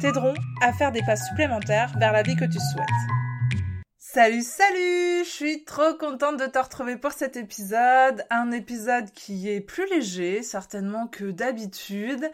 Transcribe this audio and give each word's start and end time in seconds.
t'aideront 0.00 0.34
à 0.62 0.72
faire 0.72 0.92
des 0.92 1.02
pas 1.02 1.16
supplémentaires 1.16 1.92
vers 1.98 2.12
la 2.12 2.22
vie 2.22 2.34
que 2.34 2.46
tu 2.46 2.58
souhaites. 2.72 2.86
Salut, 3.98 4.42
salut 4.42 5.24
Je 5.24 5.30
suis 5.30 5.64
trop 5.64 5.94
contente 5.94 6.40
de 6.40 6.46
te 6.46 6.58
retrouver 6.58 6.96
pour 6.96 7.12
cet 7.12 7.36
épisode. 7.36 8.24
Un 8.30 8.50
épisode 8.50 9.10
qui 9.12 9.48
est 9.50 9.60
plus 9.60 9.86
léger, 9.90 10.42
certainement 10.42 11.06
que 11.06 11.30
d'habitude. 11.30 12.28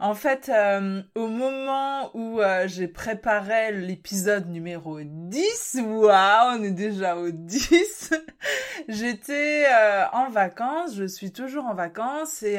En 0.00 0.14
fait, 0.14 0.50
euh, 0.50 1.00
au 1.14 1.28
moment 1.28 2.10
où 2.14 2.40
euh, 2.40 2.66
j'ai 2.66 2.88
préparé 2.88 3.72
l'épisode 3.72 4.48
numéro 4.48 4.98
10, 5.00 5.80
waouh, 5.86 6.58
on 6.58 6.62
est 6.64 6.72
déjà 6.72 7.16
au 7.16 7.30
10, 7.30 8.12
j'étais 8.88 9.64
euh, 9.72 10.04
en 10.12 10.28
vacances, 10.28 10.96
je 10.96 11.04
suis 11.04 11.32
toujours 11.32 11.64
en 11.66 11.74
vacances 11.74 12.42
et... 12.42 12.58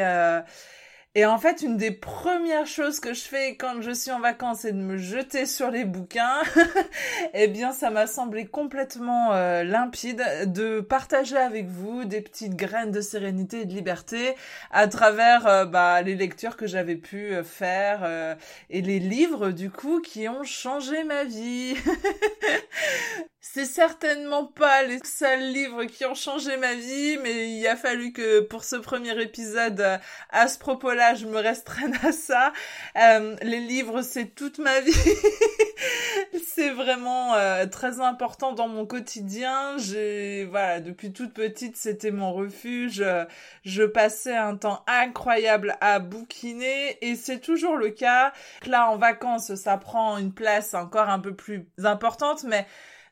Et 1.16 1.28
en 1.28 1.38
fait, 1.38 1.62
une 1.62 1.78
des 1.78 1.92
premières 1.92 2.66
choses 2.66 3.00
que 3.00 3.14
je 3.14 3.22
fais 3.22 3.56
quand 3.56 3.82
je 3.82 3.92
suis 3.92 4.10
en 4.10 4.20
vacances, 4.20 4.62
c'est 4.62 4.72
de 4.72 4.82
me 4.82 4.98
jeter 4.98 5.46
sur 5.46 5.70
les 5.70 5.86
bouquins. 5.86 6.42
eh 7.36 7.48
bien, 7.48 7.72
ça 7.72 7.92
m'a 7.92 8.08
semblé 8.08 8.48
complètement 8.48 9.32
euh, 9.32 9.64
limpide 9.64 10.24
de 10.48 10.80
partager 10.82 11.38
avec 11.38 11.68
vous 11.68 12.06
des 12.06 12.22
petites 12.22 12.56
graines 12.56 12.90
de 12.90 13.02
sérénité 13.02 13.62
et 13.62 13.66
de 13.66 13.74
liberté 13.74 14.34
à 14.72 14.88
travers 14.88 15.46
euh, 15.46 15.66
bah, 15.66 16.02
les 16.02 16.16
lectures 16.16 16.58
que 16.58 16.66
j'avais 16.66 16.96
pu 16.96 17.36
euh, 17.36 17.44
faire 17.44 18.38
et 18.72 18.82
les 18.82 18.98
livres 18.98 19.52
du 19.52 19.70
coup 19.70 20.02
qui 20.02 20.28
ont 20.28 20.44
changé 20.44 21.04
ma 21.04 21.26
vie. 21.26 21.76
C'est 23.46 23.66
certainement 23.66 24.46
pas 24.46 24.84
les 24.84 25.00
seuls 25.04 25.52
livres 25.52 25.84
qui 25.84 26.06
ont 26.06 26.16
changé 26.16 26.56
ma 26.58 26.74
vie, 26.74 27.18
mais 27.22 27.52
il 27.52 27.68
a 27.68 27.76
fallu 27.76 28.14
que 28.14 28.40
pour 28.40 28.64
ce 28.64 28.78
premier 28.78 29.22
épisode, 29.22 30.00
à 30.30 30.48
ce 30.48 30.58
propos-là, 30.58 31.03
je 31.16 31.26
me 31.26 31.38
restreigne 31.38 31.94
à 32.04 32.12
ça. 32.12 32.54
Euh, 32.96 33.36
les 33.42 33.60
livres, 33.60 34.02
c'est 34.02 34.36
toute 34.36 34.60
ma 34.60 34.80
vie. 34.82 34.94
c'est 36.48 36.70
vraiment 36.70 37.36
euh, 37.36 37.66
très 37.66 38.00
important 38.00 38.54
dans 38.54 38.68
mon 38.68 38.86
quotidien. 38.86 39.78
J'ai 39.78 40.46
voilà, 40.46 40.80
depuis 40.80 41.12
toute 41.12 41.34
petite, 41.34 41.78
c'était 41.78 42.12
mon 42.12 42.34
refuge. 42.34 43.04
Je 43.64 43.84
passais 43.84 44.36
un 44.36 44.56
temps 44.56 44.84
incroyable 44.88 45.76
à 45.82 46.00
bouquiner 46.00 46.98
et 47.02 47.16
c'est 47.16 47.40
toujours 47.40 47.76
le 47.76 47.90
cas. 47.90 48.34
Là, 48.66 48.90
en 48.90 48.98
vacances, 48.98 49.56
ça 49.56 49.78
prend 49.78 50.18
une 50.18 50.34
place 50.34 50.74
encore 50.74 51.10
un 51.10 51.20
peu 51.20 51.34
plus 51.34 51.66
importante, 51.84 52.44
mais 52.44 52.66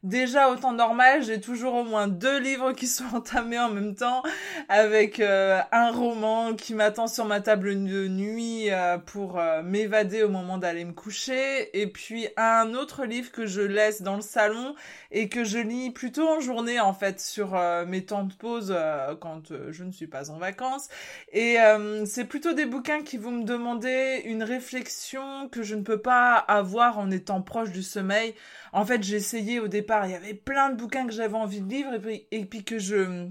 Déjà 0.03 0.49
au 0.49 0.55
temps 0.55 0.73
normal, 0.73 1.21
j'ai 1.21 1.39
toujours 1.39 1.75
au 1.75 1.83
moins 1.83 2.07
deux 2.07 2.39
livres 2.39 2.71
qui 2.71 2.87
sont 2.87 3.03
entamés 3.13 3.59
en 3.59 3.69
même 3.69 3.93
temps, 3.93 4.23
avec 4.67 5.19
euh, 5.19 5.61
un 5.71 5.91
roman 5.91 6.55
qui 6.55 6.73
m'attend 6.73 7.05
sur 7.05 7.25
ma 7.25 7.39
table 7.39 7.75
de 7.85 8.07
nuit 8.07 8.71
euh, 8.71 8.97
pour 8.97 9.37
euh, 9.37 9.61
m'évader 9.61 10.23
au 10.23 10.29
moment 10.29 10.57
d'aller 10.57 10.85
me 10.85 10.93
coucher, 10.93 11.79
et 11.79 11.85
puis 11.85 12.27
un 12.35 12.73
autre 12.73 13.05
livre 13.05 13.31
que 13.31 13.45
je 13.45 13.61
laisse 13.61 14.01
dans 14.01 14.15
le 14.15 14.23
salon 14.23 14.73
et 15.11 15.29
que 15.29 15.43
je 15.43 15.59
lis 15.59 15.91
plutôt 15.91 16.27
en 16.27 16.39
journée 16.39 16.79
en 16.79 16.95
fait 16.95 17.19
sur 17.19 17.59
mes 17.85 18.03
temps 18.03 18.23
de 18.23 18.33
pause 18.33 18.75
quand 19.19 19.51
je 19.69 19.83
ne 19.83 19.91
suis 19.91 20.07
pas 20.07 20.31
en 20.31 20.37
vacances. 20.37 20.87
Et 21.33 21.57
c'est 22.05 22.25
plutôt 22.25 22.53
des 22.53 22.65
bouquins 22.65 23.03
qui 23.03 23.17
vont 23.17 23.31
me 23.31 23.43
demander 23.43 24.21
une 24.23 24.41
réflexion 24.41 25.49
que 25.49 25.63
je 25.63 25.75
ne 25.75 25.81
peux 25.81 25.99
pas 25.99 26.35
avoir 26.35 26.97
en 26.97 27.11
étant 27.11 27.41
proche 27.41 27.71
du 27.71 27.83
sommeil. 27.83 28.33
En 28.73 28.85
fait, 28.85 29.03
essayé 29.17 29.59
au 29.59 29.67
départ 29.67 30.07
il 30.07 30.11
y 30.11 30.15
avait 30.15 30.33
plein 30.33 30.69
de 30.69 30.77
bouquins 30.77 31.05
que 31.05 31.13
j'avais 31.13 31.35
envie 31.35 31.61
de 31.61 31.69
lire 31.69 31.87
et 32.31 32.45
puis 32.45 32.63
que 32.63 32.79
je 32.79 33.29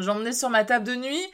J'emmenais 0.00 0.32
sur 0.32 0.50
ma 0.50 0.64
table 0.64 0.84
de 0.86 0.94
nuit 0.94 1.26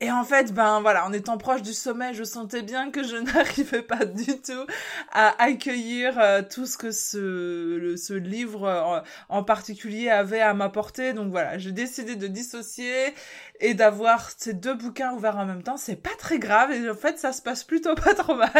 et 0.00 0.10
en 0.10 0.24
fait, 0.24 0.52
ben 0.52 0.80
voilà, 0.80 1.06
en 1.06 1.12
étant 1.12 1.38
proche 1.38 1.62
du 1.62 1.72
sommet, 1.72 2.14
je 2.14 2.24
sentais 2.24 2.62
bien 2.62 2.90
que 2.90 3.02
je 3.02 3.16
n'arrivais 3.34 3.82
pas 3.82 4.04
du 4.04 4.40
tout 4.40 4.66
à 5.12 5.42
accueillir 5.42 6.18
euh, 6.18 6.42
tout 6.42 6.66
ce 6.66 6.76
que 6.76 6.90
ce, 6.90 7.94
ce 7.96 8.12
livre 8.14 8.64
euh, 8.64 9.00
en 9.28 9.44
particulier 9.44 10.10
avait 10.10 10.40
à 10.40 10.54
m'apporter. 10.54 11.12
Donc 11.12 11.30
voilà, 11.30 11.58
j'ai 11.58 11.72
décidé 11.72 12.16
de 12.16 12.26
dissocier 12.26 13.14
et 13.60 13.74
d'avoir 13.74 14.30
ces 14.36 14.54
deux 14.54 14.74
bouquins 14.74 15.12
ouverts 15.12 15.38
en 15.38 15.46
même 15.46 15.62
temps. 15.62 15.76
C'est 15.76 15.96
pas 15.96 16.14
très 16.18 16.38
grave 16.38 16.72
et 16.72 16.90
en 16.90 16.94
fait, 16.94 17.18
ça 17.18 17.32
se 17.32 17.40
passe 17.40 17.64
plutôt 17.64 17.94
pas 17.96 18.14
trop 18.14 18.34
mal. 18.34 18.50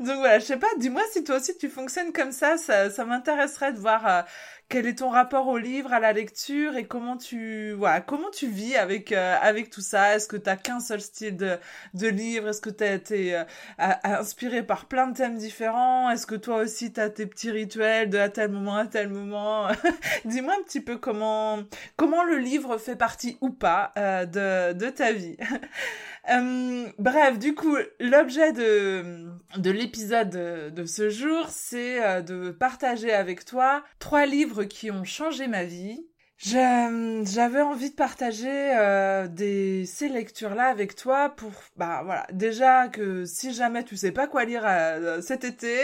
Donc 0.00 0.18
voilà, 0.18 0.38
je 0.38 0.44
sais 0.44 0.58
pas, 0.58 0.68
dis-moi 0.78 1.02
si 1.12 1.24
toi 1.24 1.36
aussi 1.36 1.56
tu 1.56 1.68
fonctionnes 1.68 2.12
comme 2.12 2.32
ça. 2.32 2.56
Ça, 2.58 2.90
ça 2.90 3.04
m'intéresserait 3.04 3.72
de 3.72 3.78
voir 3.78 4.06
euh, 4.06 4.22
quel 4.68 4.86
est 4.86 4.98
ton 4.98 5.10
rapport 5.10 5.48
au 5.48 5.58
livre, 5.58 5.92
à 5.92 6.00
la 6.00 6.12
lecture 6.12 6.76
et 6.76 6.86
comment 6.86 7.16
tu 7.16 7.72
voilà, 7.72 8.00
comment 8.00 8.30
tu 8.30 8.48
vis 8.48 8.76
avec 8.76 9.12
euh, 9.12 9.36
avec 9.40 9.70
tout 9.70 9.80
ça? 9.80 10.16
Est-ce 10.16 10.26
que 10.26 10.36
tu 10.36 10.48
as 10.48 10.56
qu'un 10.56 10.80
seul 10.80 11.00
style 11.00 11.36
de 11.36 11.58
de 11.94 12.08
livre? 12.08 12.48
Est-ce 12.48 12.60
que 12.60 12.70
tu 12.70 12.84
as 12.84 12.94
été 12.94 13.36
euh, 13.36 13.44
inspiré 13.78 14.62
par 14.62 14.86
plein 14.86 15.06
de 15.08 15.16
thèmes 15.16 15.36
différents? 15.36 16.10
Est-ce 16.10 16.26
que 16.26 16.34
toi 16.34 16.56
aussi 16.56 16.92
tu 16.92 17.00
as 17.00 17.10
tes 17.10 17.26
petits 17.26 17.50
rituels 17.50 18.10
de 18.10 18.18
à 18.18 18.28
tel 18.28 18.50
moment 18.50 18.76
à 18.76 18.86
tel 18.86 19.08
moment? 19.08 19.68
Dis-moi 20.24 20.54
un 20.58 20.62
petit 20.62 20.80
peu 20.80 20.96
comment 20.96 21.58
comment 21.96 22.24
le 22.24 22.38
livre 22.38 22.78
fait 22.78 22.96
partie 22.96 23.36
ou 23.40 23.50
pas 23.50 23.92
euh, 23.98 24.24
de 24.26 24.72
de 24.72 24.90
ta 24.90 25.12
vie. 25.12 25.36
Bref, 26.98 27.38
du 27.38 27.54
coup, 27.54 27.76
l'objet 28.00 28.54
de, 28.54 29.26
de 29.58 29.70
l'épisode 29.70 30.30
de, 30.74 30.86
ce 30.86 31.10
jour, 31.10 31.48
c'est 31.50 32.22
de 32.22 32.50
partager 32.50 33.12
avec 33.12 33.44
toi 33.44 33.84
trois 33.98 34.24
livres 34.24 34.53
qui 34.62 34.90
ont 34.90 35.04
changé 35.04 35.48
ma 35.48 35.64
vie. 35.64 36.06
J'avais 36.36 37.62
envie 37.62 37.90
de 37.90 37.94
partager 37.94 38.76
euh, 38.76 39.28
des, 39.28 39.86
ces 39.86 40.08
lectures-là 40.08 40.66
avec 40.66 40.94
toi 40.94 41.30
pour, 41.30 41.52
bah 41.76 42.02
voilà, 42.04 42.26
déjà 42.32 42.88
que 42.88 43.24
si 43.24 43.54
jamais 43.54 43.84
tu 43.84 43.96
sais 43.96 44.12
pas 44.12 44.26
quoi 44.26 44.44
lire 44.44 44.66
cet 45.22 45.44
été 45.44 45.80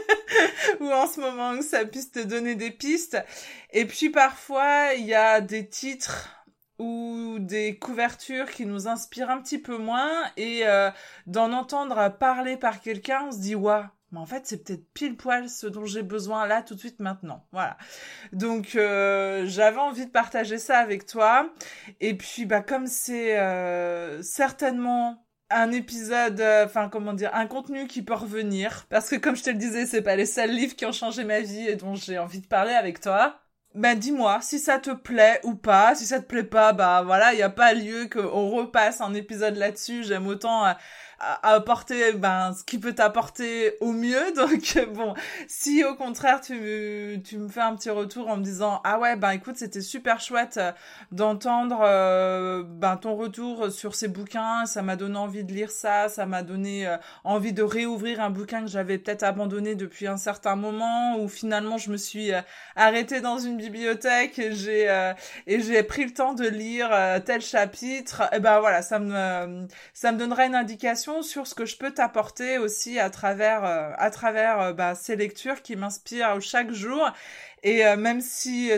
ou 0.80 0.90
en 0.90 1.06
ce 1.06 1.20
moment, 1.20 1.56
que 1.56 1.64
ça 1.64 1.84
puisse 1.84 2.10
te 2.10 2.18
donner 2.20 2.56
des 2.56 2.70
pistes. 2.70 3.16
Et 3.72 3.86
puis 3.86 4.10
parfois, 4.10 4.94
il 4.94 5.06
y 5.06 5.14
a 5.14 5.40
des 5.40 5.66
titres 5.68 6.36
ou 6.78 7.38
des 7.40 7.78
couvertures 7.78 8.50
qui 8.50 8.66
nous 8.66 8.88
inspirent 8.88 9.30
un 9.30 9.40
petit 9.40 9.58
peu 9.58 9.78
moins 9.78 10.12
et 10.36 10.66
euh, 10.66 10.90
d'en 11.26 11.52
entendre 11.52 12.14
parler 12.18 12.56
par 12.56 12.80
quelqu'un, 12.80 13.26
on 13.28 13.32
se 13.32 13.38
dit 13.38 13.54
waouh, 13.54 13.84
mais 14.12 14.18
en 14.18 14.26
fait 14.26 14.46
c'est 14.46 14.64
peut-être 14.64 14.92
pile 14.92 15.16
poil 15.16 15.48
ce 15.48 15.66
dont 15.66 15.84
j'ai 15.84 16.02
besoin 16.02 16.46
là 16.46 16.62
tout 16.62 16.74
de 16.74 16.80
suite 16.80 17.00
maintenant. 17.00 17.46
Voilà. 17.52 17.76
Donc 18.32 18.76
euh, 18.76 19.44
j'avais 19.46 19.78
envie 19.78 20.06
de 20.06 20.10
partager 20.10 20.58
ça 20.58 20.78
avec 20.78 21.06
toi 21.06 21.50
et 22.00 22.14
puis 22.14 22.46
bah 22.46 22.60
comme 22.60 22.86
c'est 22.86 23.38
euh, 23.38 24.22
certainement 24.22 25.24
un 25.50 25.70
épisode, 25.70 26.42
enfin 26.64 26.88
comment 26.88 27.12
dire, 27.12 27.30
un 27.32 27.46
contenu 27.46 27.86
qui 27.86 28.02
peut 28.02 28.14
revenir 28.14 28.86
parce 28.90 29.08
que 29.08 29.16
comme 29.16 29.36
je 29.36 29.44
te 29.44 29.50
le 29.50 29.56
disais, 29.56 29.86
c'est 29.86 30.02
pas 30.02 30.16
les 30.16 30.26
seuls 30.26 30.50
livres 30.50 30.74
qui 30.76 30.86
ont 30.86 30.92
changé 30.92 31.24
ma 31.24 31.40
vie 31.40 31.68
et 31.68 31.76
dont 31.76 31.94
j'ai 31.94 32.18
envie 32.18 32.40
de 32.40 32.46
parler 32.46 32.72
avec 32.72 33.00
toi 33.00 33.40
ben 33.76 33.96
dis-moi 33.96 34.38
si 34.40 34.58
ça 34.58 34.78
te 34.78 34.90
plaît 34.90 35.40
ou 35.44 35.54
pas. 35.54 35.94
Si 35.94 36.06
ça 36.06 36.18
te 36.20 36.26
plaît 36.26 36.44
pas, 36.44 36.72
bah 36.72 37.02
voilà, 37.04 37.32
il 37.34 37.36
n'y 37.36 37.42
a 37.42 37.50
pas 37.50 37.74
lieu 37.74 38.08
qu'on 38.10 38.48
repasse 38.50 39.00
un 39.00 39.14
épisode 39.14 39.56
là-dessus. 39.56 40.02
J'aime 40.02 40.26
autant 40.26 40.64
à 41.18 41.54
apporter 41.54 42.12
ben 42.12 42.52
ce 42.52 42.62
qui 42.64 42.78
peut 42.78 42.94
t'apporter 42.94 43.76
au 43.80 43.92
mieux. 43.92 44.32
Donc 44.36 44.78
bon 44.94 45.14
si 45.48 45.84
au 45.84 45.94
contraire 45.94 46.40
tu 46.40 47.20
tu 47.24 47.38
me 47.38 47.48
fais 47.48 47.60
un 47.60 47.74
petit 47.74 47.90
retour 47.90 48.28
en 48.28 48.36
me 48.36 48.42
disant 48.42 48.80
ah 48.84 48.98
ouais 48.98 49.16
ben 49.16 49.30
écoute 49.30 49.56
c'était 49.56 49.80
super 49.80 50.20
chouette 50.20 50.58
euh, 50.58 50.72
d'entendre 51.12 51.80
euh, 51.82 52.62
ben 52.66 52.96
ton 52.96 53.16
retour 53.16 53.70
sur 53.70 53.94
ces 53.94 54.08
bouquins. 54.08 54.66
Ça 54.66 54.82
m'a 54.82 54.96
donné 54.96 55.16
envie 55.16 55.44
de 55.44 55.52
lire 55.52 55.70
ça. 55.70 56.08
Ça 56.08 56.26
m'a 56.26 56.42
donné 56.42 56.86
euh, 56.86 56.96
envie 57.24 57.52
de 57.52 57.62
réouvrir 57.62 58.20
un 58.20 58.30
bouquin 58.30 58.60
que 58.62 58.68
j'avais 58.68 58.98
peut-être 58.98 59.22
abandonné 59.22 59.74
depuis 59.74 60.06
un 60.06 60.18
certain 60.18 60.56
moment 60.56 61.18
ou 61.18 61.28
finalement 61.28 61.78
je 61.78 61.90
me 61.90 61.96
suis 61.96 62.30
arrêtée 62.74 63.20
dans 63.20 63.38
une 63.38 63.56
bibliothèque 63.56 64.38
et 64.38 64.52
j'ai 64.52 64.86
et 65.46 65.60
j'ai 65.60 65.82
pris 65.82 66.04
le 66.04 66.12
temps 66.12 66.34
de 66.34 66.46
lire 66.46 66.90
tel 67.24 67.40
chapitre 67.40 68.22
et 68.32 68.40
ben 68.40 68.60
voilà 68.60 68.82
ça 68.82 68.98
me 68.98 69.66
ça 69.92 70.12
me 70.12 70.18
donnera 70.18 70.46
une 70.46 70.54
indication 70.54 71.05
sur 71.22 71.46
ce 71.46 71.54
que 71.54 71.64
je 71.64 71.76
peux 71.76 71.92
t'apporter 71.92 72.58
aussi 72.58 72.98
à 72.98 73.10
travers 73.10 73.64
euh, 73.64 73.92
à 73.96 74.10
euh, 74.68 74.72
bah, 74.72 74.94
ces 74.94 75.16
lectures 75.16 75.62
qui 75.62 75.76
m'inspirent 75.76 76.40
chaque 76.40 76.72
jour. 76.72 77.10
Et 77.62 77.86
euh, 77.86 77.96
même 77.96 78.20
si 78.20 78.70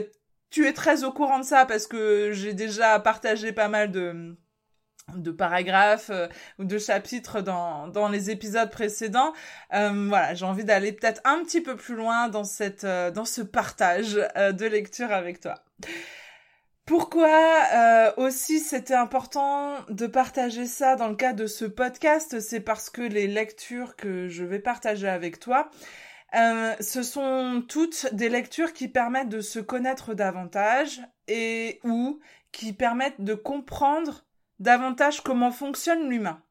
tu 0.50 0.66
es 0.66 0.72
très 0.72 1.04
au 1.04 1.12
courant 1.12 1.38
de 1.38 1.44
ça 1.44 1.66
parce 1.66 1.86
que 1.86 2.32
j'ai 2.32 2.54
déjà 2.54 2.98
partagé 3.00 3.52
pas 3.52 3.68
mal 3.68 3.90
de 3.90 5.30
paragraphes 5.30 6.10
ou 6.58 6.64
de 6.64 6.78
chapitres 6.78 7.40
dans, 7.40 8.08
les 8.10 8.30
épisodes 8.30 8.70
précédents. 8.70 9.32
Voilà, 9.70 10.34
j'ai 10.34 10.44
envie 10.44 10.64
d'aller 10.64 10.92
peut-être 10.92 11.20
un 11.24 11.42
petit 11.44 11.60
peu 11.60 11.76
plus 11.76 11.96
loin 11.96 12.28
dans 12.28 12.44
cette 12.44 12.86
dans 12.86 13.24
ce 13.24 13.42
partage 13.42 14.14
de 14.14 14.66
lecture 14.66 15.12
avec 15.12 15.40
toi. 15.40 15.54
Pourquoi 16.88 18.14
aussi 18.16 18.60
c'était 18.60 18.94
important 18.94 19.74
de 19.90 20.06
partager 20.06 20.64
ça 20.64 20.96
dans 20.96 21.08
le 21.08 21.16
cadre 21.16 21.40
de 21.40 21.46
ce 21.46 21.66
podcast, 21.66 22.40
c'est 22.40 22.60
parce 22.60 22.88
que 22.88 23.02
les 23.02 23.26
lectures 23.26 23.94
que 23.94 24.26
je 24.28 24.42
vais 24.42 24.58
partager 24.58 25.06
avec 25.06 25.38
toi, 25.38 25.68
ce 26.32 27.02
sont 27.02 27.62
toutes 27.68 28.14
des 28.14 28.30
lectures 28.30 28.72
qui 28.72 28.88
permettent 28.88 29.28
de 29.28 29.42
se 29.42 29.58
connaître 29.58 30.14
davantage 30.14 31.02
et 31.26 31.78
ou 31.84 32.20
qui 32.52 32.72
permettent 32.72 33.20
de 33.20 33.34
comprendre 33.34 34.24
davantage 34.58 35.22
comment 35.22 35.50
fonctionne 35.50 36.08
l'humain. 36.08 36.42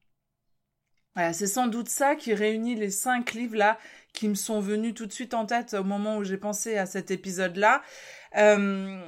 C'est 1.34 1.48
sans 1.48 1.66
doute 1.66 1.90
ça 1.90 2.16
qui 2.16 2.36
réunit 2.36 2.76
les 2.76 2.92
cinq 2.92 3.34
livres 3.34 3.56
là 3.56 3.80
qui 4.14 4.30
me 4.30 4.36
sont 4.36 4.60
venus 4.60 4.94
tout 4.94 5.08
de 5.08 5.12
suite 5.12 5.34
en 5.34 5.48
tête 5.48 5.74
au 5.74 5.84
moment 5.84 6.18
où 6.18 6.24
j'ai 6.24 6.38
pensé 6.38 6.78
à 6.78 6.86
cet 6.86 7.10
épisode 7.10 7.56
là. 7.56 7.82
Euh, 8.38 9.02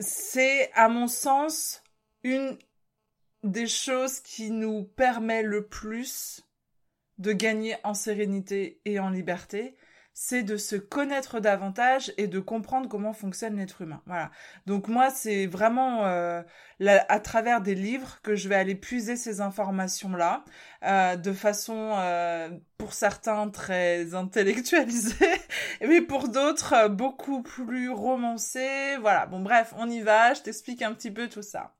c'est 0.00 0.70
à 0.74 0.88
mon 0.88 1.08
sens 1.08 1.82
une 2.22 2.58
des 3.42 3.66
choses 3.66 4.20
qui 4.20 4.50
nous 4.50 4.84
permet 4.84 5.42
le 5.42 5.66
plus 5.66 6.44
de 7.18 7.32
gagner 7.32 7.76
en 7.84 7.94
sérénité 7.94 8.80
et 8.84 8.98
en 8.98 9.10
liberté, 9.10 9.76
c'est 10.20 10.42
de 10.42 10.56
se 10.56 10.74
connaître 10.74 11.38
davantage 11.38 12.12
et 12.16 12.26
de 12.26 12.40
comprendre 12.40 12.88
comment 12.88 13.12
fonctionne 13.12 13.56
l'être 13.56 13.82
humain. 13.82 14.02
Voilà. 14.06 14.32
Donc 14.66 14.88
moi, 14.88 15.10
c'est 15.10 15.46
vraiment 15.46 16.06
euh, 16.06 16.42
à 16.80 17.20
travers 17.20 17.60
des 17.60 17.76
livres 17.76 18.18
que 18.24 18.34
je 18.34 18.48
vais 18.48 18.56
aller 18.56 18.74
puiser 18.74 19.14
ces 19.14 19.40
informations-là, 19.40 20.44
euh, 20.82 21.14
de 21.14 21.32
façon, 21.32 21.92
euh, 21.98 22.50
pour 22.78 22.94
certains, 22.94 23.48
très 23.48 24.12
intellectualisée, 24.16 25.40
mais 25.82 26.00
pour 26.00 26.28
d'autres, 26.28 26.88
beaucoup 26.88 27.44
plus 27.44 27.88
romancée. 27.88 28.96
Voilà. 29.00 29.26
Bon, 29.26 29.38
bref, 29.38 29.72
on 29.76 29.88
y 29.88 30.00
va. 30.00 30.34
Je 30.34 30.42
t'explique 30.42 30.82
un 30.82 30.94
petit 30.94 31.12
peu 31.12 31.28
tout 31.28 31.42
ça. 31.42 31.76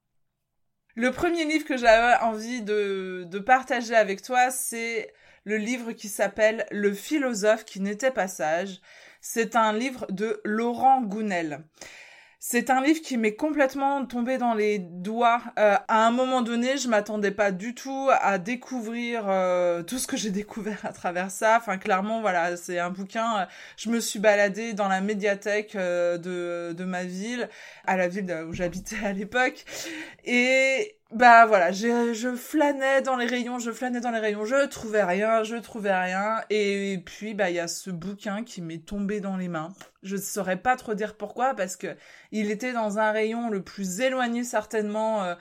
Le 0.94 1.10
premier 1.10 1.44
livre 1.44 1.64
que 1.64 1.76
j'avais 1.76 2.22
envie 2.22 2.62
de, 2.62 3.26
de 3.28 3.38
partager 3.40 3.96
avec 3.96 4.22
toi, 4.22 4.52
c'est 4.52 5.12
le 5.48 5.56
livre 5.56 5.92
qui 5.92 6.08
s'appelle 6.08 6.66
Le 6.70 6.92
philosophe 6.92 7.64
qui 7.64 7.80
n'était 7.80 8.10
pas 8.10 8.28
sage. 8.28 8.80
C'est 9.22 9.56
un 9.56 9.72
livre 9.72 10.06
de 10.10 10.42
Laurent 10.44 11.00
Gounel. 11.00 11.64
C'est 12.38 12.68
un 12.68 12.82
livre 12.82 13.00
qui 13.00 13.16
m'est 13.16 13.34
complètement 13.34 14.04
tombé 14.04 14.36
dans 14.36 14.52
les 14.52 14.78
doigts. 14.78 15.40
Euh, 15.58 15.76
à 15.88 16.06
un 16.06 16.10
moment 16.10 16.42
donné, 16.42 16.76
je 16.76 16.88
m'attendais 16.88 17.30
pas 17.30 17.50
du 17.50 17.74
tout 17.74 18.10
à 18.20 18.36
découvrir 18.36 19.24
euh, 19.26 19.82
tout 19.82 19.98
ce 19.98 20.06
que 20.06 20.18
j'ai 20.18 20.30
découvert 20.42 20.84
à 20.84 20.92
travers 20.92 21.30
ça. 21.30 21.56
Enfin, 21.56 21.78
clairement, 21.78 22.20
voilà, 22.20 22.58
c'est 22.58 22.78
un 22.78 22.90
bouquin. 22.90 23.38
Euh, 23.38 23.46
je 23.78 23.88
me 23.88 24.00
suis 24.00 24.20
baladée 24.20 24.74
dans 24.74 24.86
la 24.86 25.00
médiathèque 25.00 25.74
de, 25.76 26.74
de 26.74 26.84
ma 26.84 27.04
ville, 27.04 27.48
à 27.86 27.96
la 27.96 28.06
ville 28.06 28.44
où 28.46 28.52
j'habitais 28.52 29.02
à 29.02 29.14
l'époque, 29.14 29.64
et 30.24 30.97
bah 31.10 31.46
voilà, 31.46 31.72
je 31.72 32.34
flânais 32.36 33.00
dans 33.00 33.16
les 33.16 33.24
rayons, 33.24 33.58
je 33.58 33.70
flânais 33.70 34.00
dans 34.00 34.10
les 34.10 34.18
rayons, 34.18 34.44
je 34.44 34.66
trouvais 34.66 35.02
rien, 35.02 35.42
je 35.42 35.56
trouvais 35.56 35.94
rien, 35.94 36.42
et 36.50 37.02
puis 37.04 37.32
bah 37.32 37.48
il 37.48 37.56
y 37.56 37.58
a 37.60 37.66
ce 37.66 37.88
bouquin 37.88 38.44
qui 38.44 38.60
m'est 38.60 38.84
tombé 38.84 39.20
dans 39.20 39.38
les 39.38 39.48
mains. 39.48 39.72
Je 40.02 40.16
ne 40.16 40.20
saurais 40.20 40.58
pas 40.58 40.76
trop 40.76 40.92
dire 40.92 41.16
pourquoi 41.16 41.54
parce 41.54 41.76
que 41.76 41.96
il 42.30 42.50
était 42.50 42.74
dans 42.74 42.98
un 42.98 43.10
rayon 43.10 43.48
le 43.48 43.62
plus 43.62 44.00
éloigné 44.00 44.44
certainement 44.44 45.24
euh, 45.24 45.34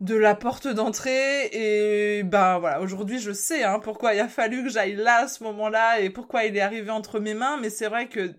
de 0.00 0.14
la 0.14 0.36
porte 0.36 0.68
d'entrée. 0.68 1.46
Et 1.52 2.22
bah 2.22 2.58
voilà 2.60 2.80
aujourd'hui 2.80 3.18
je 3.18 3.32
sais 3.32 3.64
hein, 3.64 3.80
pourquoi 3.80 4.14
il 4.14 4.20
a 4.20 4.28
fallu 4.28 4.62
que 4.62 4.70
j'aille 4.70 4.94
là 4.94 5.24
à 5.24 5.28
ce 5.28 5.42
moment-là 5.44 6.00
et 6.00 6.10
pourquoi 6.10 6.44
il 6.44 6.56
est 6.56 6.60
arrivé 6.60 6.90
entre 6.90 7.18
mes 7.18 7.34
mains. 7.34 7.58
Mais 7.60 7.70
c'est 7.70 7.88
vrai 7.88 8.08
que 8.08 8.32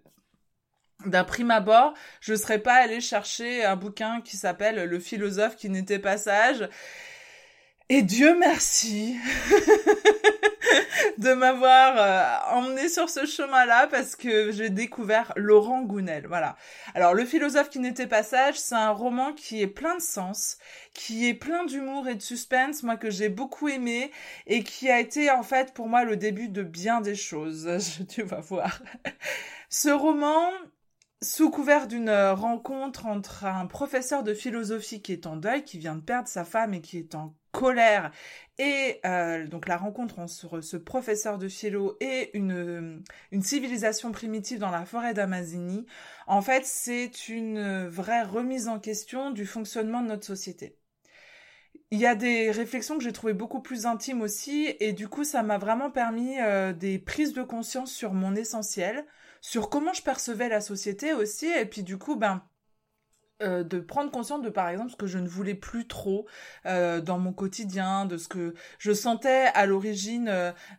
d'un 1.06 1.24
prime 1.24 1.52
abord, 1.52 1.94
je 2.20 2.34
serais 2.36 2.60
pas 2.60 2.76
allée 2.76 3.02
chercher 3.02 3.66
un 3.66 3.76
bouquin 3.76 4.22
qui 4.22 4.38
s'appelle 4.38 4.86
Le 4.86 5.00
philosophe 5.00 5.56
qui 5.56 5.70
n'était 5.70 6.00
pas 6.00 6.18
sage. 6.18 6.68
Et 7.90 8.04
Dieu 8.04 8.38
merci 8.40 9.18
de 11.18 11.34
m'avoir 11.34 11.96
euh, 11.98 12.56
emmené 12.56 12.88
sur 12.88 13.10
ce 13.10 13.26
chemin-là 13.26 13.88
parce 13.88 14.16
que 14.16 14.54
j'ai 14.54 14.70
découvert 14.70 15.34
Laurent 15.36 15.82
Gounel. 15.82 16.26
Voilà. 16.26 16.56
Alors, 16.96 17.14
Le 17.14 17.26
philosophe 17.26 17.70
qui 17.70 17.80
n'était 17.80 18.08
pas 18.08 18.24
sage, 18.24 18.58
c'est 18.58 18.76
un 18.76 18.92
roman 18.92 19.34
qui 19.34 19.62
est 19.62 19.68
plein 19.68 19.96
de 19.96 20.02
sens, 20.02 20.58
qui 20.94 21.28
est 21.28 21.34
plein 21.34 21.66
d'humour 21.66 22.08
et 22.08 22.16
de 22.16 22.22
suspense, 22.22 22.82
moi 22.84 22.96
que 22.96 23.10
j'ai 23.10 23.28
beaucoup 23.28 23.68
aimé 23.68 24.12
et 24.48 24.64
qui 24.64 24.90
a 24.90 25.00
été 25.02 25.30
en 25.30 25.44
fait 25.44 25.74
pour 25.74 25.90
moi 25.90 26.06
le 26.06 26.16
début 26.16 26.48
de 26.48 26.64
bien 26.64 27.02
des 27.02 27.16
choses. 27.16 27.70
tu 28.10 28.24
vas 28.24 28.40
voir. 28.40 28.82
Ce 29.70 29.90
roman, 29.90 30.50
sous 31.24 31.52
couvert 31.52 31.88
d'une 31.88 32.10
euh, 32.10 32.34
rencontre 32.34 33.06
entre 33.06 33.46
un 33.46 33.68
professeur 33.68 34.24
de 34.24 34.34
philosophie 34.34 35.02
qui 35.02 35.14
est 35.14 35.28
en 35.28 35.36
deuil, 35.36 35.64
qui 35.64 35.78
vient 35.78 35.96
de 35.96 36.02
perdre 36.02 36.28
sa 36.28 36.44
femme 36.44 36.74
et 36.74 36.82
qui 36.82 36.98
est 36.98 37.14
en 37.14 37.36
colère, 37.52 38.12
et 38.58 39.00
euh, 39.06 39.46
donc 39.46 39.68
la 39.68 39.78
rencontre 39.78 40.20
entre 40.20 40.62
ce 40.62 40.78
professeur 40.78 41.38
de 41.38 41.48
philo 41.48 41.98
et 42.00 42.36
une, 42.36 42.54
euh, 42.54 43.00
une 43.32 43.44
civilisation 43.44 44.12
primitive 44.12 44.58
dans 44.58 44.72
la 44.72 44.86
forêt 44.86 45.14
d'Amazonie, 45.14 45.86
en 46.28 46.42
fait, 46.42 46.66
c'est 46.66 47.28
une 47.30 47.88
vraie 47.88 48.24
remise 48.24 48.68
en 48.68 48.80
question 48.80 49.32
du 49.32 49.46
fonctionnement 49.46 50.02
de 50.02 50.08
notre 50.08 50.26
société. 50.26 50.78
Il 51.92 52.00
y 52.00 52.08
a 52.08 52.16
des 52.16 52.52
réflexions 52.52 52.98
que 52.98 53.04
j'ai 53.04 53.12
trouvées 53.12 53.34
beaucoup 53.34 53.60
plus 53.62 53.86
intimes 53.86 54.22
aussi, 54.22 54.74
et 54.80 54.94
du 54.94 55.10
coup, 55.10 55.26
ça 55.26 55.44
m'a 55.44 55.58
vraiment 55.58 55.92
permis 55.92 56.38
des 56.80 57.00
prises 57.00 57.34
de 57.34 57.44
conscience 57.44 57.92
sur 57.92 58.14
mon 58.14 58.34
essentiel, 58.34 59.06
sur 59.42 59.70
comment 59.70 59.94
je 59.94 60.04
percevais 60.04 60.50
la 60.50 60.62
société 60.62 61.14
aussi, 61.14 61.48
et 61.48 61.66
puis 61.66 61.84
du 61.84 61.98
coup, 61.98 62.16
ben, 62.16 62.42
euh, 63.42 63.64
de 63.64 63.80
prendre 63.80 64.12
conscience 64.12 64.42
de 64.44 64.50
par 64.50 64.70
exemple 64.70 64.92
ce 64.92 64.96
que 64.96 65.08
je 65.08 65.18
ne 65.18 65.28
voulais 65.28 65.56
plus 65.56 65.88
trop 65.88 66.28
euh, 66.68 67.02
dans 67.02 67.18
mon 67.18 67.34
quotidien, 67.34 68.06
de 68.06 68.18
ce 68.18 68.28
que 68.28 68.54
je 68.78 68.92
sentais 68.92 69.48
à 69.56 69.66
l'origine 69.66 70.30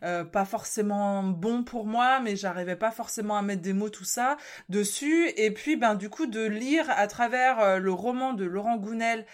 euh, 0.04 0.24
pas 0.24 0.44
forcément 0.44 1.24
bon 1.24 1.64
pour 1.64 1.86
moi, 1.86 2.20
mais 2.20 2.36
j'arrivais 2.36 2.76
pas 2.76 2.92
forcément 2.92 3.36
à 3.36 3.42
mettre 3.42 3.62
des 3.62 3.72
mots 3.72 3.90
tout 3.90 4.04
ça 4.04 4.36
dessus, 4.68 5.28
et 5.36 5.50
puis 5.50 5.76
ben 5.76 5.96
du 5.96 6.08
coup 6.08 6.26
de 6.26 6.44
lire 6.44 6.88
à 6.90 7.06
travers 7.08 7.80
le 7.80 7.92
roman 7.92 8.32
de 8.32 8.44
Laurent 8.44 8.76
Gounel 8.76 9.26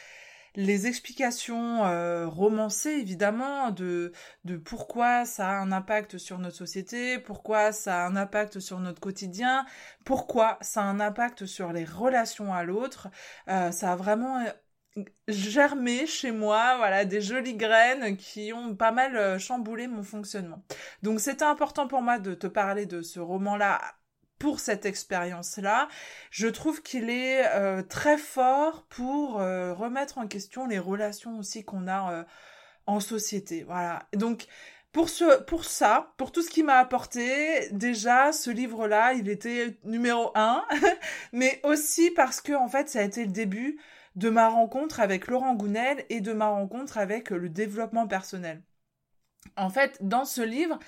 les 0.59 0.89
explications 0.89 1.85
euh, 1.87 2.27
romancées 2.27 2.91
évidemment 2.91 3.71
de 3.71 4.13
pourquoi 4.65 5.25
ça 5.25 5.51
a 5.51 5.53
un 5.53 5.71
impact 5.71 6.19
sur 6.19 6.39
notre 6.41 6.57
société, 6.57 7.21
pourquoi 7.21 7.71
ça 7.71 8.03
a 8.05 8.09
un 8.09 8.17
impact 8.17 8.59
sur 8.59 8.81
notre 8.81 9.01
quotidien, 9.01 9.65
pourquoi 10.05 10.59
ça 10.61 10.83
a 10.83 10.85
un 10.85 10.99
impact 10.99 11.47
sur 11.47 11.73
les 11.73 11.85
relations 11.85 12.53
à 12.53 12.65
l'autre, 12.65 13.07
euh, 13.49 13.71
ça 13.71 13.93
a 13.93 13.97
vraiment 13.97 14.41
euh, 14.97 15.03
germé 15.29 16.07
chez 16.09 16.33
moi, 16.33 16.77
voilà, 16.77 17.05
des 17.05 17.21
jolies 17.21 17.57
graines 17.57 18.17
qui 18.17 18.53
ont 18.53 18.75
pas 18.75 18.91
mal 18.91 19.39
chamboulé 19.39 19.87
mon 19.87 20.03
fonctionnement. 20.03 20.65
Donc 21.05 21.21
c'était 21.21 21.45
important 21.45 21.87
pour 21.87 22.03
moi 22.03 22.19
de 22.19 22.35
te 22.35 22.49
parler 22.49 22.85
de 22.85 23.03
ce 23.03 23.21
roman-là 23.21 23.81
pour 24.39 24.61
cette 24.61 24.87
expérience-là. 24.87 25.89
Je 26.31 26.49
trouve 26.49 26.83
qu'il 26.83 27.11
est 27.11 27.47
euh, 27.55 27.83
très 27.83 28.19
fort 28.19 28.87
pour 28.89 29.41
euh, 29.41 29.75
remettre 29.75 30.19
en 30.19 30.27
question 30.27 30.67
les 30.67 30.79
relations 30.79 31.39
aussi 31.39 31.65
qu'on 31.65 31.87
a 31.89 32.13
euh, 32.13 32.25
en 32.87 33.01
société. 33.01 33.65
Voilà. 33.65 34.09
Donc 34.15 34.47
pour 34.93 35.09
ce, 35.09 35.43
pour 35.43 35.65
ça, 35.65 36.15
pour 36.17 36.33
tout 36.33 36.43
ce 36.43 36.51
qui 36.51 36.63
m'a 36.63 36.79
apporté, 36.79 37.69
déjà 37.73 38.33
ce 38.33 38.51
livre-là, 38.51 39.13
il 39.15 39.29
était 39.29 39.79
numéro 39.85 40.33
un, 40.35 40.65
mais 41.33 41.61
aussi 41.65 42.11
parce 42.11 42.41
que 42.41 42.53
en 42.53 42.69
fait, 42.69 42.89
ça 42.89 43.01
a 43.01 43.03
été 43.03 43.25
le 43.25 43.33
début 43.33 43.79
de 44.17 44.31
ma 44.31 44.49
rencontre 44.49 45.01
avec 45.01 45.29
Laurent 45.29 45.55
Gounel 45.55 46.05
et 46.09 46.21
de 46.21 46.33
ma 46.33 46.49
rencontre 46.49 46.99
avec 46.99 47.31
le 47.31 47.49
développement 47.49 48.09
personnel. 48.09 48.63
En 49.57 49.71
fait, 49.71 49.99
dans 50.01 50.25
ce 50.25 50.43
livre, 50.43 50.79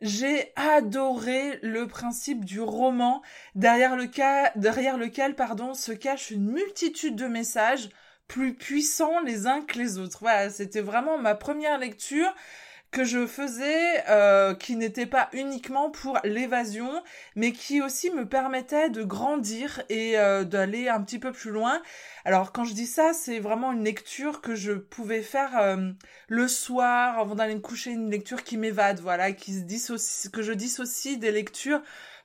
j'ai 0.00 0.52
adoré 0.56 1.58
le 1.62 1.86
principe 1.86 2.44
du 2.44 2.60
roman 2.60 3.22
derrière, 3.54 3.96
lequel 3.96 5.34
pardon, 5.34 5.74
se 5.74 5.92
cache 5.92 6.30
une 6.30 6.50
multitude 6.50 7.16
de 7.16 7.26
messages 7.26 7.90
plus 8.28 8.54
puissants 8.54 9.20
les 9.20 9.46
uns 9.46 9.60
que 9.62 9.78
les 9.78 9.98
autres. 9.98 10.18
Voilà, 10.20 10.50
c'était 10.50 10.80
vraiment 10.80 11.18
ma 11.18 11.34
première 11.34 11.78
lecture 11.78 12.32
que 12.90 13.04
je 13.04 13.26
faisais 13.26 14.04
euh, 14.08 14.54
qui 14.54 14.76
n'était 14.76 15.06
pas 15.06 15.28
uniquement 15.32 15.90
pour 15.90 16.18
l'évasion, 16.24 16.90
mais 17.36 17.52
qui 17.52 17.80
aussi 17.80 18.10
me 18.10 18.26
permettait 18.26 18.90
de 18.90 19.04
grandir 19.04 19.82
et 19.88 20.18
euh, 20.18 20.44
d'aller 20.44 20.88
un 20.88 21.00
petit 21.00 21.18
peu 21.18 21.30
plus 21.30 21.50
loin. 21.50 21.80
Alors 22.24 22.52
quand 22.52 22.64
je 22.64 22.74
dis 22.74 22.86
ça, 22.86 23.12
c'est 23.12 23.38
vraiment 23.38 23.72
une 23.72 23.84
lecture 23.84 24.40
que 24.40 24.54
je 24.54 24.72
pouvais 24.72 25.22
faire 25.22 25.56
euh, 25.58 25.90
le 26.28 26.48
soir 26.48 27.18
avant 27.18 27.36
d'aller 27.36 27.54
me 27.54 27.60
coucher, 27.60 27.92
une 27.92 28.10
lecture 28.10 28.42
qui 28.42 28.56
m'évade, 28.56 29.00
voilà, 29.00 29.32
qui 29.32 29.52
se 29.78 30.28
que 30.28 30.42
je 30.42 30.52
dissocie 30.52 31.18
des 31.18 31.30
lectures 31.30 31.82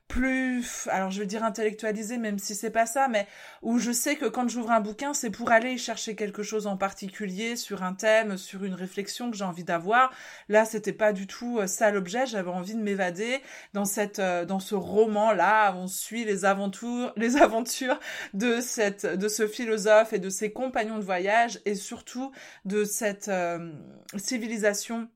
plus, 0.07 0.87
alors 0.91 1.11
je 1.11 1.19
veux 1.19 1.25
dire 1.25 1.43
intellectualisé, 1.43 2.17
même 2.17 2.39
si 2.39 2.55
c'est 2.55 2.69
pas 2.69 2.85
ça, 2.85 3.07
mais 3.07 3.27
où 3.61 3.79
je 3.79 3.91
sais 3.91 4.15
que 4.15 4.25
quand 4.25 4.47
j'ouvre 4.47 4.71
un 4.71 4.79
bouquin, 4.79 5.13
c'est 5.13 5.29
pour 5.29 5.51
aller 5.51 5.77
chercher 5.77 6.15
quelque 6.15 6.43
chose 6.43 6.67
en 6.67 6.77
particulier 6.77 7.55
sur 7.55 7.83
un 7.83 7.93
thème, 7.93 8.37
sur 8.37 8.63
une 8.63 8.75
réflexion 8.75 9.31
que 9.31 9.37
j'ai 9.37 9.43
envie 9.43 9.63
d'avoir. 9.63 10.11
Là, 10.47 10.65
c'était 10.65 10.93
pas 10.93 11.11
du 11.11 11.27
tout 11.27 11.59
euh, 11.59 11.67
ça 11.67 11.91
l'objet. 11.91 12.25
J'avais 12.27 12.49
envie 12.51 12.75
de 12.75 12.81
m'évader 12.81 13.41
dans 13.73 13.85
cette, 13.85 14.19
euh, 14.19 14.45
ce 14.59 14.75
roman 14.75 15.33
là. 15.33 15.73
On 15.75 15.87
suit 15.87 16.23
les 16.23 16.45
aventures, 16.45 17.11
les 17.17 17.37
aventures 17.37 17.99
de 18.33 18.61
cette, 18.61 19.05
de 19.05 19.27
ce 19.27 19.47
philosophe 19.47 20.13
et 20.13 20.19
de 20.19 20.29
ses 20.29 20.51
compagnons 20.51 20.97
de 20.97 21.03
voyage, 21.03 21.59
et 21.65 21.75
surtout 21.75 22.31
de 22.65 22.83
cette 22.83 23.27
euh, 23.27 23.71
civilisation 24.17 25.09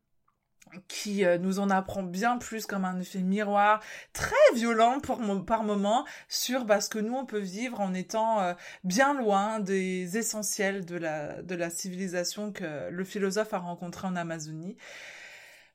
qui 0.88 1.26
euh, 1.26 1.38
nous 1.38 1.60
en 1.60 1.70
apprend 1.70 2.04
bien 2.04 2.38
plus 2.38 2.66
comme 2.66 2.86
un 2.86 3.00
effet 3.00 3.20
miroir 3.20 3.82
très 4.14 4.36
violent 4.54 5.00
pour 5.00 5.20
par 5.46 5.64
moment 5.64 6.06
sur 6.28 6.66
bah, 6.66 6.82
ce 6.82 6.90
que 6.90 7.00
nous 7.00 7.16
on 7.16 7.26
peut 7.26 7.40
vivre 7.40 7.80
en 7.80 7.94
étant 7.94 8.40
euh, 8.42 8.54
bien 8.84 9.14
loin 9.14 9.60
des 9.60 10.18
essentiels 10.18 10.86
de 10.86 10.98
la 10.98 11.42
de 11.42 11.56
la 11.56 11.70
civilisation 11.70 12.52
que 12.52 12.90
le 12.90 13.04
philosophe 13.04 13.54
a 13.54 13.60
rencontré 13.60 14.08
en 14.08 14.16
Amazonie. 14.16 14.78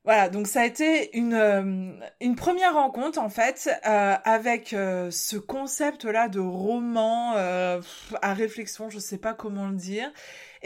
Voilà, 0.04 0.28
donc 0.28 0.48
ça 0.48 0.60
a 0.60 0.66
été 0.66 1.16
une, 1.16 1.32
euh, 1.32 1.92
une 2.20 2.36
première 2.36 2.74
rencontre 2.74 3.18
en 3.18 3.30
fait 3.30 3.70
avec 3.84 4.68
ce 4.68 5.36
concept-là 5.38 6.28
de 6.28 6.40
roman 6.40 7.32
à 7.34 8.34
réflexion, 8.34 8.90
je 8.90 8.98
sais 8.98 9.16
pas 9.16 9.32
comment 9.32 9.66
le 9.68 9.76
dire, 9.76 10.12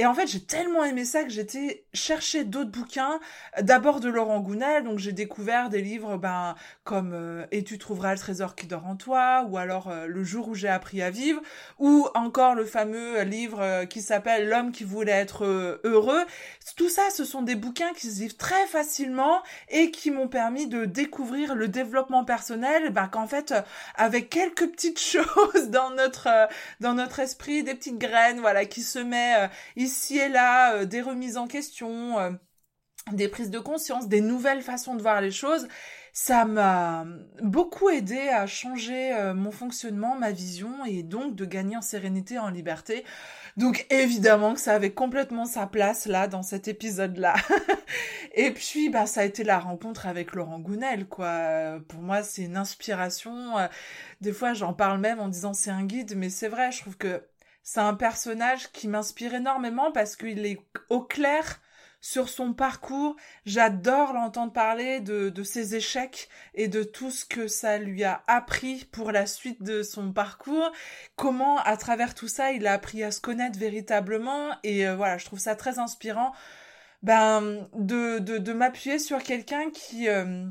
et 0.00 0.07
en 0.07 0.14
fait, 0.14 0.28
j'ai 0.28 0.40
tellement 0.40 0.85
aimé 0.85 1.05
ça 1.05 1.25
que 1.25 1.31
j'étais 1.31 1.85
chercher 1.93 2.45
d'autres 2.45 2.71
bouquins. 2.71 3.19
D'abord 3.61 3.99
de 3.99 4.09
Laurent 4.09 4.38
Gounel, 4.38 4.85
donc 4.85 5.00
j'ai 5.00 5.11
découvert 5.11 5.71
des 5.71 5.83
livres 5.83 6.17
ben, 6.17 6.55
comme 6.85 7.12
euh, 7.14 7.47
Et 7.50 7.64
tu 7.64 7.78
trouveras 7.78 8.12
le 8.12 8.19
trésor 8.19 8.55
qui 8.55 8.69
dort 8.69 8.87
en 8.87 8.95
toi, 8.95 9.45
ou 9.49 9.59
alors 9.59 9.88
euh, 9.88 10.07
Le 10.07 10.23
jour 10.23 10.47
où 10.47 10.55
j'ai 10.55 10.69
appris 10.69 11.02
à 11.02 11.11
vivre, 11.11 11.43
ou 11.81 12.07
encore 12.14 12.55
le 12.55 12.64
fameux 12.64 13.23
livre 13.23 13.61
euh, 13.61 13.87
qui 13.87 14.00
s'appelle 14.00 14.49
L'homme 14.49 14.71
qui 14.71 14.85
voulait 14.85 15.11
être 15.11 15.45
heureux. 15.83 16.25
Tout 16.76 16.88
ça, 16.88 17.11
ce 17.11 17.25
sont 17.25 17.43
des 17.43 17.57
bouquins 17.57 17.93
qui 17.93 18.09
se 18.09 18.21
livrent 18.21 18.37
très 18.37 18.67
facilement 18.69 19.43
et 19.69 19.90
qui 19.90 20.12
m'ont 20.12 20.28
permis 20.28 20.69
de 20.69 20.85
découvrir 20.85 21.57
le 21.57 21.67
développement 21.67 22.25
personnel, 22.25 22.90
ben, 22.90 23.09
qu'en 23.09 23.26
fait, 23.26 23.52
avec 23.97 24.31
quelques 24.31 24.69
petites 24.69 25.00
choses 25.00 25.71
dans 25.71 25.90
notre, 25.90 26.28
dans 26.78 26.95
notre 26.95 27.19
esprit, 27.19 27.64
des 27.64 27.75
petites 27.75 27.99
graines, 27.99 28.38
voilà, 28.38 28.64
qui 28.64 28.83
se 28.83 29.00
met 29.00 29.49
ici 29.88 30.18
et 30.18 30.28
là, 30.28 30.75
euh, 30.75 30.85
des 30.85 31.00
remises 31.00 31.38
en 31.38 31.47
question, 31.47 32.18
euh, 32.18 32.30
des 33.12 33.28
prises 33.28 33.50
de 33.50 33.59
conscience, 33.59 34.07
des 34.07 34.21
nouvelles 34.21 34.61
façons 34.61 34.95
de 34.95 35.00
voir 35.02 35.23
les 35.23 35.30
choses. 35.30 35.66
Ça 36.12 36.45
m'a 36.45 37.07
beaucoup 37.42 37.88
aidé 37.88 38.18
à 38.28 38.47
changer 38.47 39.14
euh, 39.14 39.33
mon 39.33 39.50
fonctionnement, 39.50 40.16
ma 40.16 40.30
vision 40.30 40.85
et 40.85 41.02
donc 41.02 41.37
de 41.37 41.45
gagner 41.47 41.76
en 41.76 41.80
sérénité, 41.80 42.38
en 42.38 42.50
liberté. 42.50 43.04
Donc 43.57 43.87
évidemment 43.88 44.52
que 44.52 44.61
ça 44.61 44.75
avait 44.75 44.92
complètement 44.92 45.47
sa 45.47 45.66
place 45.66 46.07
là 46.07 46.28
dans 46.28 46.42
cet 46.42 46.68
épisode-là. 46.68 47.35
et 48.35 48.50
puis 48.50 48.90
bah 48.90 49.07
ça 49.07 49.23
a 49.23 49.25
été 49.25 49.42
la 49.42 49.59
rencontre 49.59 50.07
avec 50.07 50.35
Laurent 50.35 50.59
Gounel 50.59 51.07
quoi. 51.07 51.78
Pour 51.88 52.00
moi 52.00 52.23
c'est 52.23 52.42
une 52.42 52.57
inspiration. 52.57 53.54
Des 54.21 54.33
fois 54.33 54.54
j'en 54.54 54.75
parle 54.75 55.00
même 55.00 55.21
en 55.21 55.28
disant 55.28 55.54
c'est 55.54 55.71
un 55.71 55.85
guide, 55.85 56.14
mais 56.16 56.30
c'est 56.30 56.49
vrai. 56.49 56.73
Je 56.73 56.80
trouve 56.80 56.97
que 56.97 57.23
c'est 57.70 57.80
un 57.80 57.92
personnage 57.92 58.72
qui 58.72 58.88
m'inspire 58.88 59.34
énormément 59.34 59.92
parce 59.92 60.16
qu'il 60.16 60.46
est 60.46 60.58
au 60.88 61.02
clair 61.02 61.60
sur 62.00 62.30
son 62.30 62.54
parcours. 62.54 63.14
J'adore 63.44 64.14
l'entendre 64.14 64.54
parler 64.54 65.00
de, 65.00 65.28
de, 65.28 65.42
ses 65.42 65.75
échecs 65.75 66.30
et 66.54 66.68
de 66.68 66.82
tout 66.82 67.10
ce 67.10 67.26
que 67.26 67.46
ça 67.46 67.76
lui 67.76 68.04
a 68.04 68.22
appris 68.26 68.87
pour 68.87 69.12
la 69.12 69.26
suite 69.26 69.62
de 69.62 69.82
son 69.82 70.14
parcours. 70.14 70.72
Comment, 71.14 71.58
à 71.58 71.76
travers 71.76 72.14
tout 72.14 72.26
ça, 72.26 72.52
il 72.52 72.66
a 72.66 72.72
appris 72.72 73.02
à 73.02 73.10
se 73.10 73.20
connaître 73.20 73.58
véritablement. 73.58 74.48
Et 74.62 74.88
euh, 74.88 74.96
voilà, 74.96 75.18
je 75.18 75.26
trouve 75.26 75.38
ça 75.38 75.54
très 75.54 75.78
inspirant 75.78 76.32
ben, 77.02 77.68
de, 77.75 78.18
de, 78.18 78.38
de 78.38 78.52
m'appuyer 78.54 78.98
sur 78.98 79.22
quelqu'un 79.22 79.68
qui... 79.70 80.08
Euh, 80.08 80.48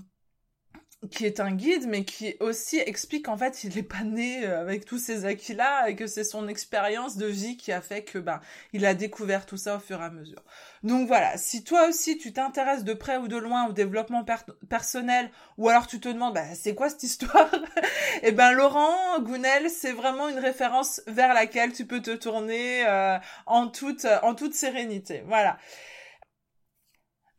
qui 1.12 1.26
est 1.26 1.40
un 1.40 1.52
guide, 1.52 1.86
mais 1.88 2.04
qui 2.04 2.36
aussi 2.40 2.80
explique 2.80 3.26
qu'en 3.26 3.38
fait, 3.38 3.64
il 3.64 3.76
n'est 3.76 3.84
pas 3.84 4.04
né 4.04 4.44
euh, 4.44 4.60
avec 4.60 4.84
tous 4.84 4.98
ces 4.98 5.26
acquis-là 5.26 5.90
et 5.90 5.96
que 5.96 6.08
c'est 6.08 6.24
son 6.24 6.48
expérience 6.48 7.18
de 7.18 7.28
vie 7.28 7.56
qui 7.56 7.72
a 7.72 7.82
fait 7.82 8.04
que 8.04 8.18
ben 8.18 8.42
il 8.74 8.84
a 8.84 8.96
découvert 8.96 9.46
tout 9.46 9.58
ça 9.58 9.76
au 9.76 9.80
fur 9.80 10.02
et 10.02 10.06
à 10.06 10.10
mesure. 10.10 10.44
Donc 10.82 11.08
voilà, 11.08 11.38
si 11.38 11.64
toi 11.64 11.88
aussi 11.88 12.18
tu 12.18 12.34
t'intéresses 12.34 12.84
de 12.84 12.94
près 12.94 13.18
ou 13.18 13.28
de 13.28 13.38
loin 13.38 13.68
au 13.68 13.74
développement 13.74 14.26
personnel, 14.70 15.30
ou 15.58 15.70
alors 15.70 15.86
tu 15.86 16.00
te 16.00 16.10
demandes 16.10 16.34
bah, 16.34 16.56
c'est 16.56 16.74
quoi 16.74 16.90
cette 16.90 17.04
histoire, 17.04 17.52
eh 18.24 18.32
ben 18.32 18.52
Laurent 18.54 19.20
Gounel, 19.20 19.70
c'est 19.70 19.94
vraiment 19.94 20.30
une 20.30 20.40
référence 20.40 21.02
vers 21.06 21.34
laquelle 21.36 21.74
tu 21.74 21.86
peux 21.86 22.02
te 22.02 22.16
tourner 22.16 22.86
euh, 22.88 23.20
en 23.46 23.68
toute 23.68 24.08
en 24.24 24.34
toute 24.34 24.56
sérénité. 24.56 25.24
Voilà. 25.28 25.58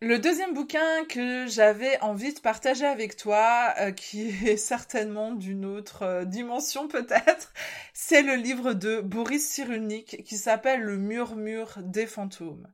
Le 0.00 0.20
deuxième 0.20 0.54
bouquin 0.54 1.04
que 1.06 1.48
j'avais 1.48 2.00
envie 2.02 2.32
de 2.32 2.38
partager 2.38 2.86
avec 2.86 3.16
toi, 3.16 3.74
euh, 3.80 3.90
qui 3.90 4.28
est 4.46 4.56
certainement 4.56 5.32
d'une 5.32 5.64
autre 5.64 6.02
euh, 6.02 6.24
dimension 6.24 6.86
peut-être, 6.86 7.52
c'est 7.94 8.22
le 8.22 8.36
livre 8.36 8.74
de 8.74 9.00
Boris 9.00 9.44
Cyrulnik 9.44 10.22
qui 10.24 10.36
s'appelle 10.36 10.82
Le 10.82 10.98
murmure 10.98 11.78
des 11.82 12.06
fantômes. 12.06 12.68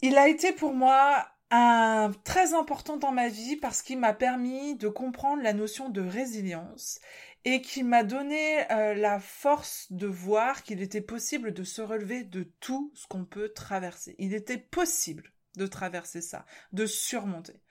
Il 0.00 0.16
a 0.16 0.28
été 0.28 0.52
pour 0.52 0.74
moi 0.74 1.26
un 1.50 2.12
très 2.22 2.54
important 2.54 2.96
dans 2.96 3.10
ma 3.10 3.28
vie 3.28 3.56
parce 3.56 3.82
qu'il 3.82 3.98
m'a 3.98 4.14
permis 4.14 4.76
de 4.76 4.86
comprendre 4.88 5.42
la 5.42 5.52
notion 5.52 5.88
de 5.88 6.02
résilience 6.02 7.00
et 7.44 7.62
qui 7.62 7.82
m'a 7.82 8.04
donné 8.04 8.70
euh, 8.70 8.94
la 8.94 9.18
force 9.18 9.88
de 9.90 10.06
voir 10.06 10.62
qu'il 10.62 10.82
était 10.82 11.00
possible 11.00 11.52
de 11.52 11.64
se 11.64 11.82
relever 11.82 12.22
de 12.22 12.44
tout 12.60 12.92
ce 12.94 13.08
qu'on 13.08 13.24
peut 13.24 13.48
traverser. 13.48 14.14
Il 14.20 14.34
était 14.34 14.56
possible 14.56 15.32
de 15.56 15.66
traverser 15.66 16.20
ça, 16.20 16.44
de 16.72 16.86
surmonter. 16.86 17.62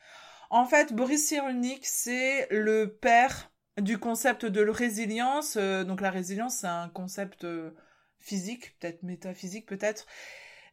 En 0.50 0.66
fait, 0.66 0.94
Boris 0.94 1.28
Cyrulnik, 1.28 1.86
c'est 1.86 2.48
le 2.50 2.92
père 2.92 3.52
du 3.78 3.98
concept 3.98 4.46
de 4.46 4.68
résilience. 4.68 5.58
Euh, 5.58 5.84
donc 5.84 6.02
la 6.02 6.10
résilience, 6.10 6.58
c'est 6.58 6.68
un 6.68 6.90
concept 6.90 7.44
euh, 7.44 7.72
physique, 8.20 8.78
peut-être 8.80 9.04
métaphysique, 9.04 9.66
peut-être. 9.66 10.06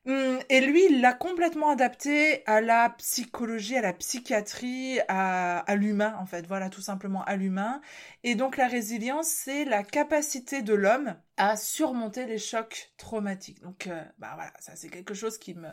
Hum, 0.06 0.38
et 0.50 0.60
lui, 0.60 0.86
il 0.88 1.00
l'a 1.00 1.12
complètement 1.12 1.70
adapté 1.70 2.46
à 2.46 2.60
la 2.60 2.90
psychologie, 2.90 3.76
à 3.76 3.82
la 3.82 3.92
psychiatrie, 3.92 5.00
à, 5.08 5.64
l'humain, 5.74 6.16
en 6.20 6.26
fait. 6.26 6.46
Voilà, 6.46 6.70
tout 6.70 6.80
simplement 6.80 7.24
à 7.24 7.34
l'humain. 7.34 7.80
Et 8.22 8.36
donc 8.36 8.56
la 8.56 8.68
résilience, 8.68 9.26
c'est 9.26 9.64
la 9.64 9.82
capacité 9.82 10.62
de 10.62 10.74
l'homme 10.74 11.16
à 11.36 11.56
surmonter 11.56 12.24
les 12.26 12.38
chocs 12.38 12.92
traumatiques. 12.98 13.60
Donc, 13.62 13.88
euh, 13.88 14.02
bah 14.18 14.32
voilà, 14.36 14.52
ça 14.60 14.76
c'est 14.76 14.90
quelque 14.90 15.14
chose 15.14 15.38
qui 15.38 15.54
me 15.54 15.68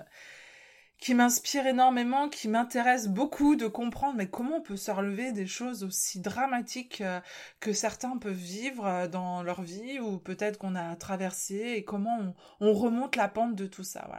qui 1.04 1.16
m'inspire 1.16 1.68
énormément, 1.68 2.30
qui 2.30 2.48
m'intéresse 2.48 3.10
beaucoup 3.10 3.58
de 3.58 3.68
comprendre 3.68 4.16
mais 4.16 4.30
comment 4.30 4.60
on 4.60 4.62
peut 4.62 4.78
se 4.78 4.90
relever 4.90 5.34
des 5.34 5.48
choses 5.48 5.84
aussi 5.84 6.22
dramatiques 6.22 7.02
euh, 7.02 7.20
que 7.60 7.74
certains 7.74 8.16
peuvent 8.16 8.32
vivre 8.32 8.86
euh, 8.86 9.08
dans 9.10 9.44
leur 9.44 9.64
vie 9.64 10.00
ou 10.00 10.18
peut-être 10.18 10.58
qu'on 10.58 10.76
a 10.76 10.96
traversé 10.96 11.74
et 11.76 11.84
comment 11.84 12.34
on, 12.62 12.74
remonte 12.74 13.18
la 13.18 13.28
pente 13.28 13.54
de 13.54 13.68
tout 13.68 13.84
ça. 13.84 14.10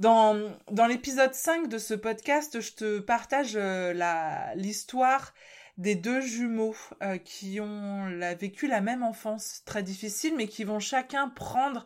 Dans, 0.00 0.54
dans 0.70 0.86
l'épisode 0.86 1.32
5 1.32 1.68
de 1.68 1.78
ce 1.78 1.94
podcast, 1.94 2.60
je 2.60 2.72
te 2.72 2.98
partage 2.98 3.52
euh, 3.56 4.52
l'histoire 4.54 5.32
des 5.78 5.94
deux 5.94 6.20
jumeaux 6.20 6.76
qui 7.24 7.60
ont 7.60 8.06
vécu 8.38 8.66
la 8.68 8.80
même 8.80 9.02
enfance 9.02 9.62
très 9.64 9.82
difficile 9.82 10.34
mais 10.36 10.46
qui 10.46 10.64
vont 10.64 10.80
chacun 10.80 11.28
prendre 11.28 11.84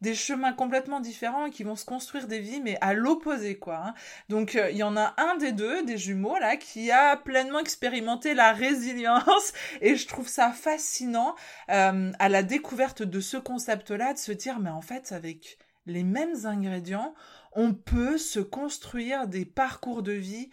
des 0.00 0.14
chemins 0.14 0.52
complètement 0.52 1.00
différents 1.00 1.46
et 1.46 1.50
qui 1.50 1.64
vont 1.64 1.76
se 1.76 1.84
construire 1.84 2.26
des 2.26 2.40
vies, 2.40 2.60
mais 2.60 2.76
à 2.80 2.92
l'opposé, 2.92 3.58
quoi. 3.58 3.78
Hein. 3.78 3.94
Donc, 4.28 4.54
euh, 4.54 4.70
il 4.70 4.76
y 4.76 4.82
en 4.82 4.96
a 4.96 5.14
un 5.16 5.36
des 5.36 5.52
deux, 5.52 5.84
des 5.84 5.96
jumeaux, 5.96 6.38
là, 6.38 6.56
qui 6.56 6.90
a 6.90 7.16
pleinement 7.16 7.60
expérimenté 7.60 8.34
la 8.34 8.52
résilience, 8.52 9.52
et 9.80 9.96
je 9.96 10.06
trouve 10.06 10.28
ça 10.28 10.52
fascinant 10.52 11.34
euh, 11.70 12.12
à 12.18 12.28
la 12.28 12.42
découverte 12.42 13.02
de 13.02 13.20
ce 13.20 13.36
concept-là, 13.36 14.12
de 14.12 14.18
se 14.18 14.32
dire, 14.32 14.58
mais 14.58 14.70
en 14.70 14.82
fait, 14.82 15.12
avec 15.12 15.58
les 15.86 16.02
mêmes 16.02 16.44
ingrédients, 16.44 17.14
on 17.52 17.72
peut 17.72 18.18
se 18.18 18.40
construire 18.40 19.28
des 19.28 19.46
parcours 19.46 20.02
de 20.02 20.12
vie 20.12 20.50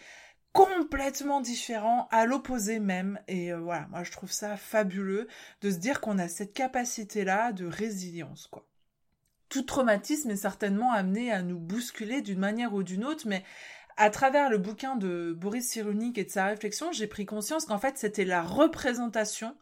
complètement 0.54 1.42
différents, 1.42 2.08
à 2.12 2.26
l'opposé 2.26 2.80
même. 2.80 3.20
Et 3.28 3.52
euh, 3.52 3.60
voilà, 3.60 3.88
moi 3.90 4.04
je 4.04 4.12
trouve 4.12 4.32
ça 4.32 4.56
fabuleux 4.56 5.28
de 5.62 5.72
se 5.72 5.78
dire 5.78 6.00
qu'on 6.00 6.20
a 6.20 6.28
cette 6.28 6.54
capacité-là 6.54 7.52
de 7.52 7.66
résilience, 7.66 8.48
quoi 8.48 8.66
tout 9.54 9.62
traumatisme 9.62 10.32
est 10.32 10.36
certainement 10.36 10.92
amené 10.94 11.32
à 11.32 11.44
nous 11.44 11.60
bousculer 11.60 12.24
d'une 12.24 12.40
manière 12.40 12.74
ou 12.74 12.82
d'une 12.82 13.06
autre, 13.06 13.28
mais 13.28 13.44
à 13.98 14.10
travers 14.10 14.50
le 14.50 14.58
bouquin 14.58 14.96
de 14.96 15.32
Boris 15.38 15.70
Cyrulnik 15.70 16.18
et 16.18 16.24
de 16.24 16.32
sa 16.32 16.48
réflexion, 16.48 16.92
j'ai 16.92 17.06
pris 17.06 17.28
conscience 17.28 17.66
qu'en 17.66 17.78
fait 17.78 17.96
c'était 18.00 18.26
la 18.26 18.42
représentation 18.42 19.56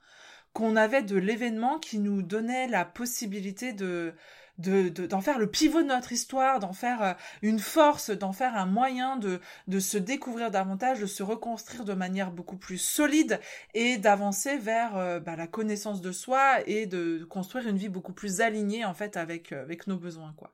qu'on 0.54 0.78
avait 0.78 1.04
de 1.04 1.18
l'événement 1.18 1.78
qui 1.78 2.00
nous 2.00 2.22
donnait 2.22 2.70
la 2.70 2.86
possibilité 2.86 3.74
de 3.74 4.14
de 4.62 4.90
d'en 5.06 5.22
faire 5.22 5.40
le 5.40 5.48
pivot 5.48 5.82
de 5.82 5.88
notre 5.88 6.12
histoire, 6.12 6.60
d'en 6.60 6.74
faire 6.74 7.02
euh, 7.02 7.14
une 7.42 7.60
force, 7.60 8.10
d'en 8.10 8.34
faire 8.34 8.56
un 8.56 8.66
moyen 8.66 9.18
de 9.18 9.40
de 9.68 9.80
se 9.80 9.98
découvrir 9.98 10.52
davantage, 10.52 11.00
de 11.00 11.06
se 11.06 11.24
reconstruire 11.24 11.86
de 11.86 11.94
manière 11.94 12.32
beaucoup 12.32 12.58
plus 12.58 12.78
solide 12.78 13.40
et 13.74 13.98
d'avancer 13.98 14.58
vers 14.58 14.96
euh, 14.98 15.20
bah, 15.20 15.36
la 15.36 15.48
connaissance 15.48 16.02
de 16.02 16.12
soi 16.12 16.60
et 16.68 16.86
de 16.86 17.26
construire 17.30 17.68
une 17.68 17.78
vie 17.78 17.90
beaucoup 17.90 18.14
plus 18.14 18.42
alignée 18.42 18.86
en 18.86 18.94
fait 18.94 19.18
avec 19.18 19.52
euh, 19.52 19.62
avec 19.62 19.88
nos 19.88 19.98
besoins 19.98 20.34
quoi. 20.38 20.52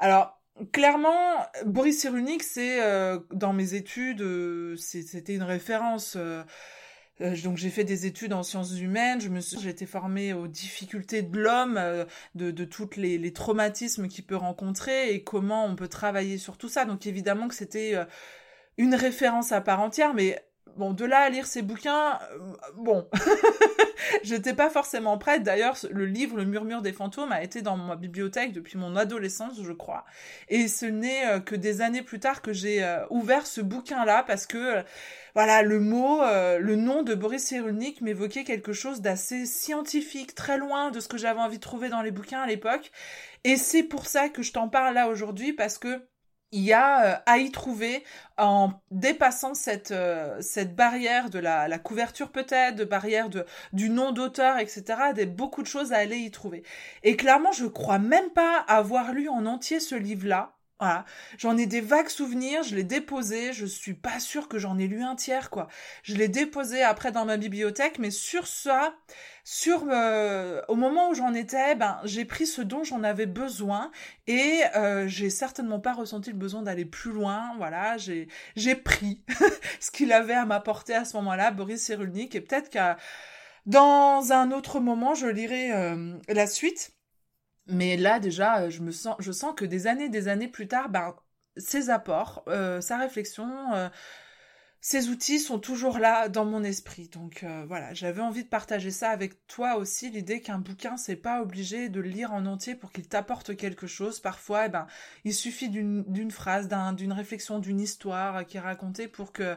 Alors 0.00 0.40
clairement, 0.72 1.46
Boris 1.64 2.00
Cyrulnik, 2.00 2.42
c'est 2.42 2.80
dans 3.30 3.52
mes 3.52 3.74
études, 3.74 4.24
c'était 4.76 5.34
une 5.34 5.42
référence. 5.42 6.16
Euh, 6.16 6.42
donc 7.20 7.56
j'ai 7.56 7.70
fait 7.70 7.84
des 7.84 8.06
études 8.06 8.32
en 8.32 8.42
sciences 8.42 8.78
humaines, 8.78 9.20
je 9.20 9.28
me 9.28 9.40
suis, 9.40 9.58
j'ai 9.58 9.70
été 9.70 9.86
formée 9.86 10.32
aux 10.32 10.48
difficultés 10.48 11.22
de 11.22 11.38
l'homme, 11.38 11.76
euh, 11.78 12.04
de, 12.34 12.50
de 12.50 12.64
toutes 12.64 12.96
les, 12.96 13.16
les 13.16 13.32
traumatismes 13.32 14.08
qu'il 14.08 14.24
peut 14.24 14.36
rencontrer 14.36 15.14
et 15.14 15.24
comment 15.24 15.64
on 15.64 15.76
peut 15.76 15.88
travailler 15.88 16.36
sur 16.36 16.58
tout 16.58 16.68
ça. 16.68 16.84
Donc 16.84 17.06
évidemment 17.06 17.48
que 17.48 17.54
c'était 17.54 17.94
euh, 17.94 18.04
une 18.76 18.94
référence 18.94 19.52
à 19.52 19.60
part 19.62 19.80
entière, 19.80 20.12
mais 20.14 20.44
bon, 20.76 20.92
de 20.92 21.04
là 21.04 21.20
à 21.20 21.30
lire 21.30 21.46
ces 21.46 21.62
bouquins, 21.62 22.18
bon, 22.76 23.08
j'étais 24.22 24.54
pas 24.54 24.70
forcément 24.70 25.18
prête. 25.18 25.42
D'ailleurs, 25.42 25.76
le 25.90 26.06
livre 26.06 26.36
Le 26.36 26.44
murmure 26.44 26.82
des 26.82 26.92
fantômes 26.92 27.32
a 27.32 27.42
été 27.42 27.62
dans 27.62 27.76
ma 27.76 27.96
bibliothèque 27.96 28.52
depuis 28.52 28.78
mon 28.78 28.96
adolescence, 28.96 29.62
je 29.62 29.72
crois. 29.72 30.04
Et 30.48 30.68
ce 30.68 30.86
n'est 30.86 31.40
que 31.44 31.54
des 31.54 31.80
années 31.80 32.02
plus 32.02 32.20
tard 32.20 32.42
que 32.42 32.52
j'ai 32.52 32.84
ouvert 33.10 33.46
ce 33.46 33.60
bouquin-là 33.60 34.24
parce 34.24 34.46
que 34.46 34.84
voilà, 35.36 35.60
le 35.60 35.80
mot, 35.80 36.22
euh, 36.22 36.58
le 36.58 36.76
nom 36.76 37.02
de 37.02 37.14
Boris 37.14 37.44
Cyrulnik 37.44 38.00
m'évoquait 38.00 38.42
quelque 38.42 38.72
chose 38.72 39.02
d'assez 39.02 39.44
scientifique, 39.44 40.34
très 40.34 40.56
loin 40.56 40.90
de 40.90 40.98
ce 40.98 41.08
que 41.08 41.18
j'avais 41.18 41.40
envie 41.40 41.58
de 41.58 41.62
trouver 41.62 41.90
dans 41.90 42.00
les 42.00 42.10
bouquins 42.10 42.40
à 42.40 42.46
l'époque. 42.46 42.90
Et 43.44 43.58
c'est 43.58 43.82
pour 43.82 44.06
ça 44.06 44.30
que 44.30 44.40
je 44.40 44.54
t'en 44.54 44.70
parle 44.70 44.94
là 44.94 45.08
aujourd'hui, 45.08 45.52
parce 45.52 45.76
que 45.76 46.00
y 46.52 46.72
a 46.72 47.04
euh, 47.04 47.16
à 47.26 47.38
y 47.38 47.50
trouver 47.50 48.04
en 48.38 48.72
dépassant 48.90 49.54
cette 49.54 49.90
euh, 49.90 50.40
cette 50.40 50.74
barrière 50.74 51.30
de 51.30 51.38
la, 51.38 51.68
la 51.68 51.78
couverture 51.78 52.30
peut-être, 52.30 52.76
de 52.76 52.84
barrière 52.84 53.28
de 53.28 53.44
du 53.72 53.90
nom 53.90 54.12
d'auteur, 54.12 54.58
etc. 54.58 54.84
Des 55.14 55.26
beaucoup 55.26 55.62
de 55.62 55.66
choses 55.66 55.92
à 55.92 55.98
aller 55.98 56.18
y 56.18 56.30
trouver. 56.30 56.62
Et 57.02 57.16
clairement, 57.16 57.52
je 57.52 57.66
crois 57.66 57.98
même 57.98 58.30
pas 58.30 58.58
avoir 58.68 59.12
lu 59.12 59.28
en 59.28 59.46
entier 59.46 59.80
ce 59.80 59.94
livre-là. 59.94 60.55
Voilà, 60.78 61.06
j'en 61.38 61.56
ai 61.56 61.64
des 61.64 61.80
vagues 61.80 62.10
souvenirs, 62.10 62.62
je 62.62 62.76
l'ai 62.76 62.84
déposé, 62.84 63.54
je 63.54 63.64
suis 63.64 63.94
pas 63.94 64.20
sûre 64.20 64.46
que 64.46 64.58
j'en 64.58 64.76
ai 64.76 64.86
lu 64.86 65.02
un 65.02 65.14
tiers 65.16 65.48
quoi. 65.48 65.68
Je 66.02 66.14
l'ai 66.14 66.28
déposé 66.28 66.82
après 66.82 67.12
dans 67.12 67.24
ma 67.24 67.38
bibliothèque, 67.38 67.98
mais 67.98 68.10
sur 68.10 68.46
ça, 68.46 68.94
sur 69.42 69.86
euh, 69.88 70.60
au 70.68 70.74
moment 70.74 71.08
où 71.08 71.14
j'en 71.14 71.32
étais, 71.32 71.76
ben 71.76 71.98
j'ai 72.04 72.26
pris 72.26 72.46
ce 72.46 72.60
dont 72.60 72.84
j'en 72.84 73.04
avais 73.04 73.24
besoin 73.24 73.90
et 74.26 74.64
euh, 74.76 75.08
j'ai 75.08 75.30
certainement 75.30 75.80
pas 75.80 75.94
ressenti 75.94 76.30
le 76.30 76.36
besoin 76.36 76.60
d'aller 76.60 76.84
plus 76.84 77.12
loin. 77.12 77.54
Voilà, 77.56 77.96
j'ai 77.96 78.28
j'ai 78.54 78.74
pris 78.74 79.22
ce 79.80 79.90
qu'il 79.90 80.12
avait 80.12 80.34
à 80.34 80.44
m'apporter 80.44 80.94
à 80.94 81.06
ce 81.06 81.16
moment-là, 81.16 81.52
Boris 81.52 81.82
Cyrulnik, 81.82 82.34
et 82.34 82.42
peut-être 82.42 82.68
qu'à 82.68 82.98
dans 83.64 84.32
un 84.32 84.52
autre 84.52 84.78
moment 84.80 85.14
je 85.14 85.26
lirai 85.26 85.72
euh, 85.72 86.18
la 86.28 86.46
suite. 86.46 86.95
Mais 87.66 87.96
là, 87.96 88.20
déjà, 88.20 88.62
euh, 88.62 88.70
je 88.70 88.82
me 88.82 88.92
sens, 88.92 89.16
que 89.56 89.64
des 89.64 89.86
années, 89.86 90.08
des 90.08 90.28
années 90.28 90.48
plus 90.48 90.68
tard, 90.68 90.88
ben, 90.88 91.16
ses 91.56 91.90
apports, 91.90 92.44
euh, 92.48 92.80
sa 92.80 92.98
réflexion, 92.98 93.74
euh, 93.74 93.88
ces 94.80 95.08
outils 95.08 95.40
sont 95.40 95.58
toujours 95.58 95.98
là 95.98 96.28
dans 96.28 96.44
mon 96.44 96.62
esprit. 96.62 97.08
Donc 97.08 97.44
voilà, 97.66 97.92
j'avais 97.92 98.20
envie 98.20 98.44
de 98.44 98.48
partager 98.48 98.92
ça 98.92 99.10
avec 99.10 99.44
toi 99.48 99.76
aussi, 99.76 100.10
l'idée 100.10 100.40
qu'un 100.40 100.58
bouquin, 100.58 100.96
c'est 100.96 101.16
pas 101.16 101.42
obligé 101.42 101.88
de 101.88 102.00
le 102.00 102.08
lire 102.08 102.32
en 102.32 102.46
entier 102.46 102.76
pour 102.76 102.92
qu'il 102.92 103.08
t'apporte 103.08 103.56
quelque 103.56 103.88
chose. 103.88 104.20
Parfois, 104.20 104.66
eh 104.66 104.68
ben, 104.68 104.86
il 105.24 105.34
suffit 105.34 105.70
d'une 105.70 106.30
phrase, 106.30 106.68
d'une 106.94 107.12
réflexion, 107.12 107.58
d'une 107.58 107.80
histoire 107.80 108.46
qui 108.46 108.58
est 108.58 108.60
racontée 108.60 109.08
pour 109.08 109.32
que 109.32 109.56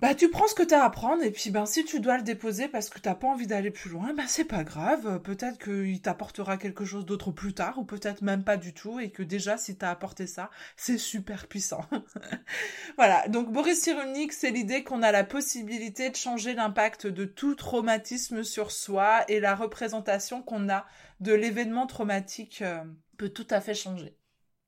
bah 0.00 0.14
tu 0.14 0.30
prends 0.30 0.46
ce 0.46 0.54
que 0.54 0.62
t'as 0.62 0.84
à 0.84 0.90
prendre 0.90 1.24
et 1.24 1.32
puis 1.32 1.50
ben 1.50 1.66
si 1.66 1.84
tu 1.84 1.98
dois 1.98 2.18
le 2.18 2.22
déposer 2.22 2.68
parce 2.68 2.88
que 2.88 3.00
t'as 3.00 3.16
pas 3.16 3.26
envie 3.26 3.48
d'aller 3.48 3.72
plus 3.72 3.90
loin, 3.90 4.14
ben 4.14 4.28
c'est 4.28 4.44
pas 4.44 4.62
grave. 4.62 5.20
Peut-être 5.22 5.58
qu'il 5.58 6.00
t'apportera 6.00 6.56
quelque 6.56 6.84
chose 6.84 7.04
d'autre 7.04 7.32
plus 7.32 7.52
tard 7.52 7.78
ou 7.78 7.84
peut-être 7.84 8.22
même 8.22 8.44
pas 8.44 8.56
du 8.56 8.72
tout 8.72 9.00
et 9.00 9.10
que 9.10 9.24
déjà 9.24 9.58
si 9.58 9.76
t'as 9.76 9.90
apporté 9.90 10.28
ça, 10.28 10.50
c'est 10.76 10.98
super 10.98 11.48
puissant. 11.48 11.84
voilà. 12.96 13.26
Donc 13.26 13.50
Boris 13.50 13.80
Cyrulnik, 13.80 14.32
c'est 14.32 14.52
l'idée 14.52 14.84
qu'on 14.84 15.02
a 15.02 15.10
la 15.10 15.24
possibilité 15.24 16.10
de 16.10 16.16
changer 16.16 16.54
l'impact 16.54 17.08
de 17.08 17.24
tout 17.24 17.56
traumatisme 17.56 18.44
sur 18.44 18.70
soi 18.70 19.24
et 19.26 19.40
la 19.40 19.56
représentation 19.56 20.42
qu'on 20.42 20.68
a 20.68 20.86
de 21.18 21.32
l'événement 21.32 21.88
traumatique 21.88 22.62
euh, 22.62 22.84
peut 23.16 23.30
tout 23.30 23.48
à 23.50 23.60
fait 23.60 23.74
changer. 23.74 24.14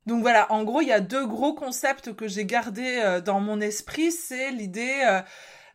Donc 0.07 0.23
voilà, 0.23 0.51
en 0.53 0.65
gros, 0.65 0.81
il 0.81 0.89
y 0.89 0.93
a 0.93 1.01
deux 1.01 1.27
gros 1.27 1.55
concepts 1.55 2.15
que 2.15 2.27
j'ai 2.27 2.45
gardés 2.45 3.01
euh, 3.05 3.21
dans 3.21 3.41
mon 3.41 3.61
esprit. 3.61 4.13
C'est 4.13 4.51
l'idée 4.51 5.03
euh, 5.07 5.21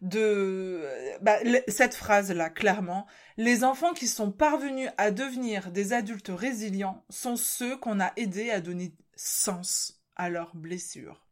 de 0.02 0.84
bah, 1.22 1.38
cette 1.68 1.96
phrase-là, 1.96 2.50
clairement. 2.50 3.06
Les 3.38 3.64
enfants 3.64 3.94
qui 3.94 4.08
sont 4.08 4.32
parvenus 4.32 4.90
à 4.98 5.12
devenir 5.12 5.72
des 5.72 5.94
adultes 5.94 6.32
résilients 6.34 7.04
sont 7.10 7.36
ceux 7.36 7.78
qu'on 7.78 8.00
a 8.00 8.12
aidés 8.18 8.52
à 8.52 8.62
donner 8.62 8.94
sens 9.16 10.02
à 10.16 10.30
leurs 10.30 10.56
blessures 10.56 11.25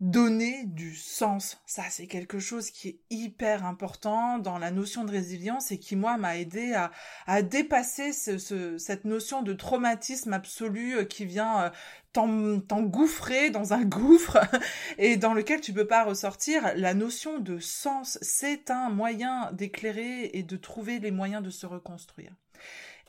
donner 0.00 0.64
du 0.64 0.94
sens. 0.94 1.58
Ça, 1.64 1.84
c'est 1.88 2.06
quelque 2.06 2.38
chose 2.38 2.70
qui 2.70 2.88
est 2.88 2.98
hyper 3.08 3.64
important 3.64 4.38
dans 4.38 4.58
la 4.58 4.70
notion 4.70 5.04
de 5.04 5.10
résilience 5.10 5.70
et 5.72 5.78
qui, 5.78 5.96
moi, 5.96 6.18
m'a 6.18 6.36
aidé 6.36 6.74
à, 6.74 6.90
à 7.26 7.42
dépasser 7.42 8.12
ce, 8.12 8.76
cette 8.78 9.04
notion 9.04 9.42
de 9.42 9.54
traumatisme 9.54 10.32
absolu 10.32 10.96
euh, 10.96 11.04
qui 11.04 11.24
vient 11.24 11.64
euh, 11.64 11.70
t'engouffrer 12.12 13.50
dans 13.50 13.72
un 13.72 13.84
gouffre 13.84 14.38
et 14.98 15.16
dans 15.16 15.32
lequel 15.32 15.60
tu 15.60 15.72
peux 15.72 15.86
pas 15.86 16.04
ressortir. 16.04 16.72
La 16.76 16.92
notion 16.92 17.38
de 17.38 17.58
sens, 17.58 18.18
c'est 18.20 18.70
un 18.70 18.90
moyen 18.90 19.50
d'éclairer 19.52 20.30
et 20.34 20.42
de 20.42 20.56
trouver 20.56 20.98
les 20.98 21.10
moyens 21.10 21.42
de 21.42 21.50
se 21.50 21.66
reconstruire. 21.66 22.32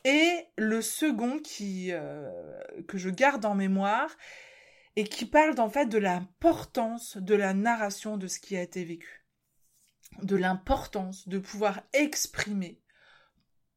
Et 0.05 0.45
le 0.57 0.81
second 0.81 1.39
qui, 1.39 1.89
euh, 1.91 2.29
que 2.87 2.97
je 2.97 3.09
garde 3.09 3.43
en 3.45 3.55
mémoire, 3.55 4.09
et 4.97 5.03
qui 5.03 5.27
parle 5.27 5.59
en 5.59 5.69
fait 5.69 5.85
de 5.85 5.99
l'importance 5.99 7.17
de 7.17 7.35
la 7.35 7.53
narration 7.53 8.17
de 8.17 8.27
ce 8.27 8.39
qui 8.39 8.57
a 8.57 8.63
été 8.63 8.83
vécu, 8.83 9.27
de 10.23 10.35
l'importance 10.35 11.27
de 11.27 11.37
pouvoir 11.37 11.83
exprimer 11.93 12.81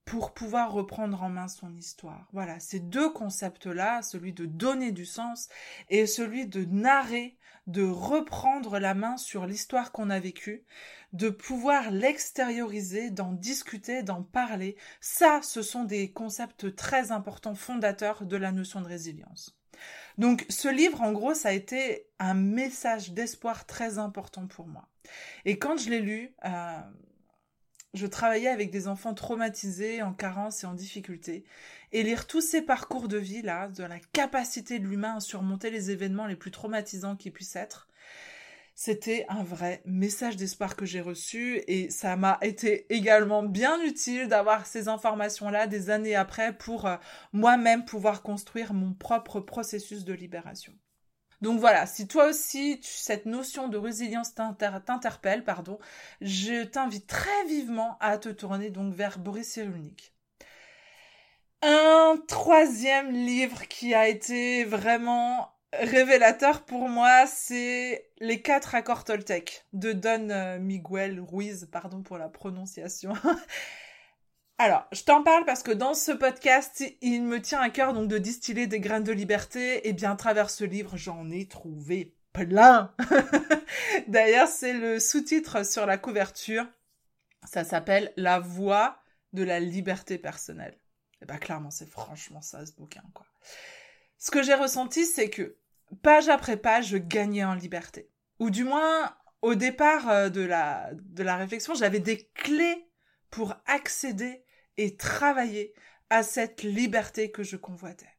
pour 0.06 0.32
pouvoir 0.32 0.72
reprendre 0.72 1.22
en 1.22 1.28
main 1.28 1.46
son 1.46 1.76
histoire. 1.76 2.26
Voilà, 2.32 2.58
ces 2.58 2.80
deux 2.80 3.12
concepts-là, 3.12 4.00
celui 4.00 4.32
de 4.32 4.46
donner 4.46 4.92
du 4.92 5.04
sens 5.04 5.50
et 5.90 6.06
celui 6.06 6.46
de 6.46 6.64
narrer, 6.64 7.36
de 7.66 7.82
reprendre 7.82 8.78
la 8.78 8.94
main 8.94 9.18
sur 9.18 9.44
l'histoire 9.44 9.92
qu'on 9.92 10.08
a 10.08 10.20
vécue, 10.20 10.64
de 11.12 11.28
pouvoir 11.28 11.90
l'extérioriser, 11.90 13.10
d'en 13.10 13.32
discuter, 13.32 14.02
d'en 14.02 14.22
parler, 14.22 14.74
ça, 15.02 15.40
ce 15.42 15.60
sont 15.60 15.84
des 15.84 16.12
concepts 16.12 16.74
très 16.74 17.12
importants, 17.12 17.54
fondateurs 17.54 18.24
de 18.24 18.38
la 18.38 18.52
notion 18.52 18.80
de 18.80 18.88
résilience. 18.88 19.59
Donc 20.18 20.46
ce 20.48 20.68
livre, 20.68 21.00
en 21.00 21.12
gros, 21.12 21.34
ça 21.34 21.50
a 21.50 21.52
été 21.52 22.06
un 22.18 22.34
message 22.34 23.12
d'espoir 23.12 23.66
très 23.66 23.98
important 23.98 24.46
pour 24.46 24.66
moi. 24.66 24.88
Et 25.44 25.58
quand 25.58 25.76
je 25.76 25.90
l'ai 25.90 26.00
lu, 26.00 26.34
euh, 26.44 26.80
je 27.94 28.06
travaillais 28.06 28.48
avec 28.48 28.70
des 28.70 28.86
enfants 28.86 29.14
traumatisés, 29.14 30.02
en 30.02 30.12
carence 30.12 30.62
et 30.62 30.66
en 30.66 30.74
difficulté. 30.74 31.44
Et 31.92 32.02
lire 32.02 32.26
tous 32.26 32.40
ces 32.40 32.62
parcours 32.62 33.08
de 33.08 33.18
vie, 33.18 33.42
là, 33.42 33.68
de 33.68 33.82
la 33.82 33.98
capacité 33.98 34.78
de 34.78 34.86
l'humain 34.86 35.16
à 35.16 35.20
surmonter 35.20 35.70
les 35.70 35.90
événements 35.90 36.26
les 36.26 36.36
plus 36.36 36.52
traumatisants 36.52 37.16
qui 37.16 37.30
puissent 37.30 37.56
être, 37.56 37.88
c'était 38.82 39.26
un 39.28 39.42
vrai 39.42 39.82
message 39.84 40.36
d'espoir 40.36 40.74
que 40.74 40.86
j'ai 40.86 41.02
reçu 41.02 41.62
et 41.66 41.90
ça 41.90 42.16
m'a 42.16 42.38
été 42.40 42.86
également 42.88 43.42
bien 43.42 43.78
utile 43.82 44.26
d'avoir 44.26 44.64
ces 44.64 44.88
informations-là 44.88 45.66
des 45.66 45.90
années 45.90 46.16
après 46.16 46.54
pour 46.56 46.86
euh, 46.86 46.96
moi-même 47.34 47.84
pouvoir 47.84 48.22
construire 48.22 48.72
mon 48.72 48.94
propre 48.94 49.40
processus 49.40 50.06
de 50.06 50.14
libération. 50.14 50.72
Donc 51.42 51.60
voilà, 51.60 51.84
si 51.84 52.08
toi 52.08 52.30
aussi 52.30 52.80
cette 52.82 53.26
notion 53.26 53.68
de 53.68 53.76
résilience 53.76 54.32
t'interpelle, 54.34 55.44
pardon, 55.44 55.78
je 56.22 56.64
t'invite 56.64 57.06
très 57.06 57.44
vivement 57.46 57.98
à 58.00 58.16
te 58.16 58.30
tourner 58.30 58.70
donc 58.70 58.94
vers 58.94 59.18
Boris 59.18 59.46
Cyrulnik. 59.46 60.14
Un 61.60 62.16
troisième 62.26 63.10
livre 63.10 63.68
qui 63.68 63.92
a 63.92 64.08
été 64.08 64.64
vraiment 64.64 65.59
révélateur 65.72 66.64
pour 66.64 66.88
moi, 66.88 67.26
c'est 67.26 68.10
les 68.18 68.42
quatre 68.42 68.74
accords 68.74 69.04
Toltec 69.04 69.66
de 69.72 69.92
Don 69.92 70.30
euh, 70.30 70.58
Miguel 70.58 71.20
Ruiz, 71.20 71.68
pardon 71.70 72.02
pour 72.02 72.18
la 72.18 72.28
prononciation. 72.28 73.14
Alors, 74.58 74.86
je 74.92 75.02
t'en 75.04 75.22
parle 75.22 75.46
parce 75.46 75.62
que 75.62 75.70
dans 75.70 75.94
ce 75.94 76.12
podcast, 76.12 76.84
il 77.00 77.22
me 77.22 77.40
tient 77.40 77.60
à 77.60 77.70
cœur 77.70 77.94
donc 77.94 78.08
de 78.08 78.18
distiller 78.18 78.66
des 78.66 78.80
graines 78.80 79.04
de 79.04 79.12
liberté 79.12 79.88
et 79.88 79.94
bien 79.94 80.12
à 80.12 80.16
travers 80.16 80.50
ce 80.50 80.64
livre, 80.64 80.96
j'en 80.96 81.30
ai 81.30 81.48
trouvé 81.48 82.14
plein. 82.32 82.94
D'ailleurs, 84.08 84.48
c'est 84.48 84.74
le 84.74 85.00
sous-titre 85.00 85.64
sur 85.64 85.86
la 85.86 85.96
couverture. 85.96 86.66
Ça 87.44 87.64
s'appelle 87.64 88.12
La 88.16 88.38
voix 88.38 88.98
de 89.32 89.42
la 89.44 89.60
liberté 89.60 90.18
personnelle. 90.18 90.76
Et 91.22 91.26
bah 91.26 91.38
clairement, 91.38 91.70
c'est 91.70 91.88
franchement 91.88 92.42
ça 92.42 92.64
ce 92.66 92.72
bouquin 92.72 93.02
quoi. 93.14 93.26
Ce 94.20 94.30
que 94.30 94.42
j'ai 94.42 94.54
ressenti, 94.54 95.06
c'est 95.06 95.30
que 95.30 95.56
page 96.02 96.28
après 96.28 96.58
page, 96.58 96.88
je 96.88 96.98
gagnais 96.98 97.42
en 97.42 97.54
liberté. 97.54 98.10
Ou 98.38 98.50
du 98.50 98.64
moins, 98.64 99.16
au 99.40 99.54
départ 99.54 100.10
euh, 100.10 100.28
de 100.28 100.42
la, 100.42 101.36
réflexion, 101.36 101.74
j'avais 101.74 102.00
des 102.00 102.28
clés 102.34 102.86
pour 103.30 103.54
accéder 103.66 104.44
et 104.76 104.94
travailler 104.96 105.72
à 106.10 106.22
cette 106.22 106.62
liberté 106.62 107.30
que 107.30 107.42
je 107.42 107.56
convoitais. 107.56 108.10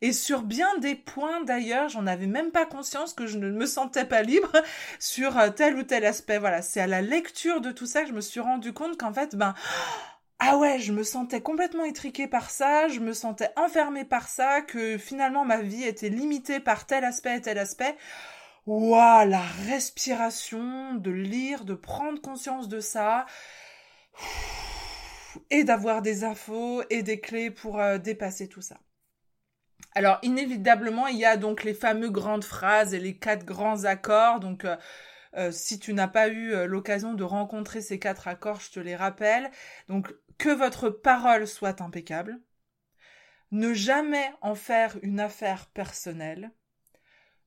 Et 0.00 0.14
sur 0.14 0.42
bien 0.42 0.78
des 0.78 0.94
points 0.94 1.42
d'ailleurs, 1.44 1.90
j'en 1.90 2.06
avais 2.06 2.26
même 2.26 2.50
pas 2.50 2.64
conscience 2.64 3.12
que 3.12 3.26
je 3.26 3.36
ne 3.36 3.50
me 3.50 3.66
sentais 3.66 4.06
pas 4.06 4.22
libre 4.22 4.52
sur 4.98 5.36
euh, 5.36 5.50
tel 5.50 5.76
ou 5.76 5.82
tel 5.82 6.06
aspect. 6.06 6.38
Voilà, 6.38 6.62
c'est 6.62 6.80
à 6.80 6.86
la 6.86 7.02
lecture 7.02 7.60
de 7.60 7.70
tout 7.70 7.86
ça 7.86 8.00
que 8.00 8.08
je 8.08 8.14
me 8.14 8.22
suis 8.22 8.40
rendu 8.40 8.72
compte 8.72 8.96
qu'en 8.96 9.12
fait, 9.12 9.36
ben, 9.36 9.54
ah 10.40 10.56
ouais, 10.56 10.78
je 10.78 10.92
me 10.92 11.02
sentais 11.02 11.40
complètement 11.40 11.84
étriquée 11.84 12.28
par 12.28 12.50
ça, 12.50 12.88
je 12.88 13.00
me 13.00 13.12
sentais 13.12 13.50
enfermée 13.56 14.04
par 14.04 14.28
ça, 14.28 14.62
que 14.62 14.96
finalement 14.96 15.44
ma 15.44 15.60
vie 15.60 15.84
était 15.84 16.10
limitée 16.10 16.60
par 16.60 16.86
tel 16.86 17.04
aspect 17.04 17.36
et 17.36 17.40
tel 17.40 17.58
aspect. 17.58 17.96
Waouh, 18.66 19.28
la 19.28 19.42
respiration, 19.66 20.94
de 20.94 21.10
lire, 21.10 21.64
de 21.64 21.74
prendre 21.74 22.20
conscience 22.20 22.68
de 22.68 22.80
ça 22.80 23.26
et 25.50 25.64
d'avoir 25.64 26.02
des 26.02 26.24
infos 26.24 26.82
et 26.90 27.02
des 27.02 27.20
clés 27.20 27.50
pour 27.50 27.80
euh, 27.80 27.98
dépasser 27.98 28.48
tout 28.48 28.62
ça. 28.62 28.78
Alors 29.94 30.18
inévitablement, 30.22 31.06
il 31.06 31.18
y 31.18 31.24
a 31.24 31.36
donc 31.36 31.64
les 31.64 31.74
fameux 31.74 32.10
grandes 32.10 32.44
phrases 32.44 32.94
et 32.94 33.00
les 33.00 33.16
quatre 33.16 33.44
grands 33.44 33.84
accords. 33.84 34.38
Donc 34.38 34.64
euh, 34.64 34.76
euh, 35.36 35.50
si 35.52 35.78
tu 35.78 35.94
n'as 35.94 36.08
pas 36.08 36.28
eu 36.28 36.66
l'occasion 36.66 37.14
de 37.14 37.24
rencontrer 37.24 37.80
ces 37.80 37.98
quatre 37.98 38.28
accords, 38.28 38.60
je 38.60 38.70
te 38.70 38.80
les 38.80 38.96
rappelle. 38.96 39.50
Donc 39.88 40.14
que 40.38 40.48
votre 40.48 40.88
parole 40.88 41.46
soit 41.46 41.80
impeccable. 41.80 42.40
Ne 43.50 43.72
jamais 43.74 44.30
en 44.40 44.54
faire 44.54 44.98
une 45.02 45.20
affaire 45.20 45.66
personnelle. 45.66 46.52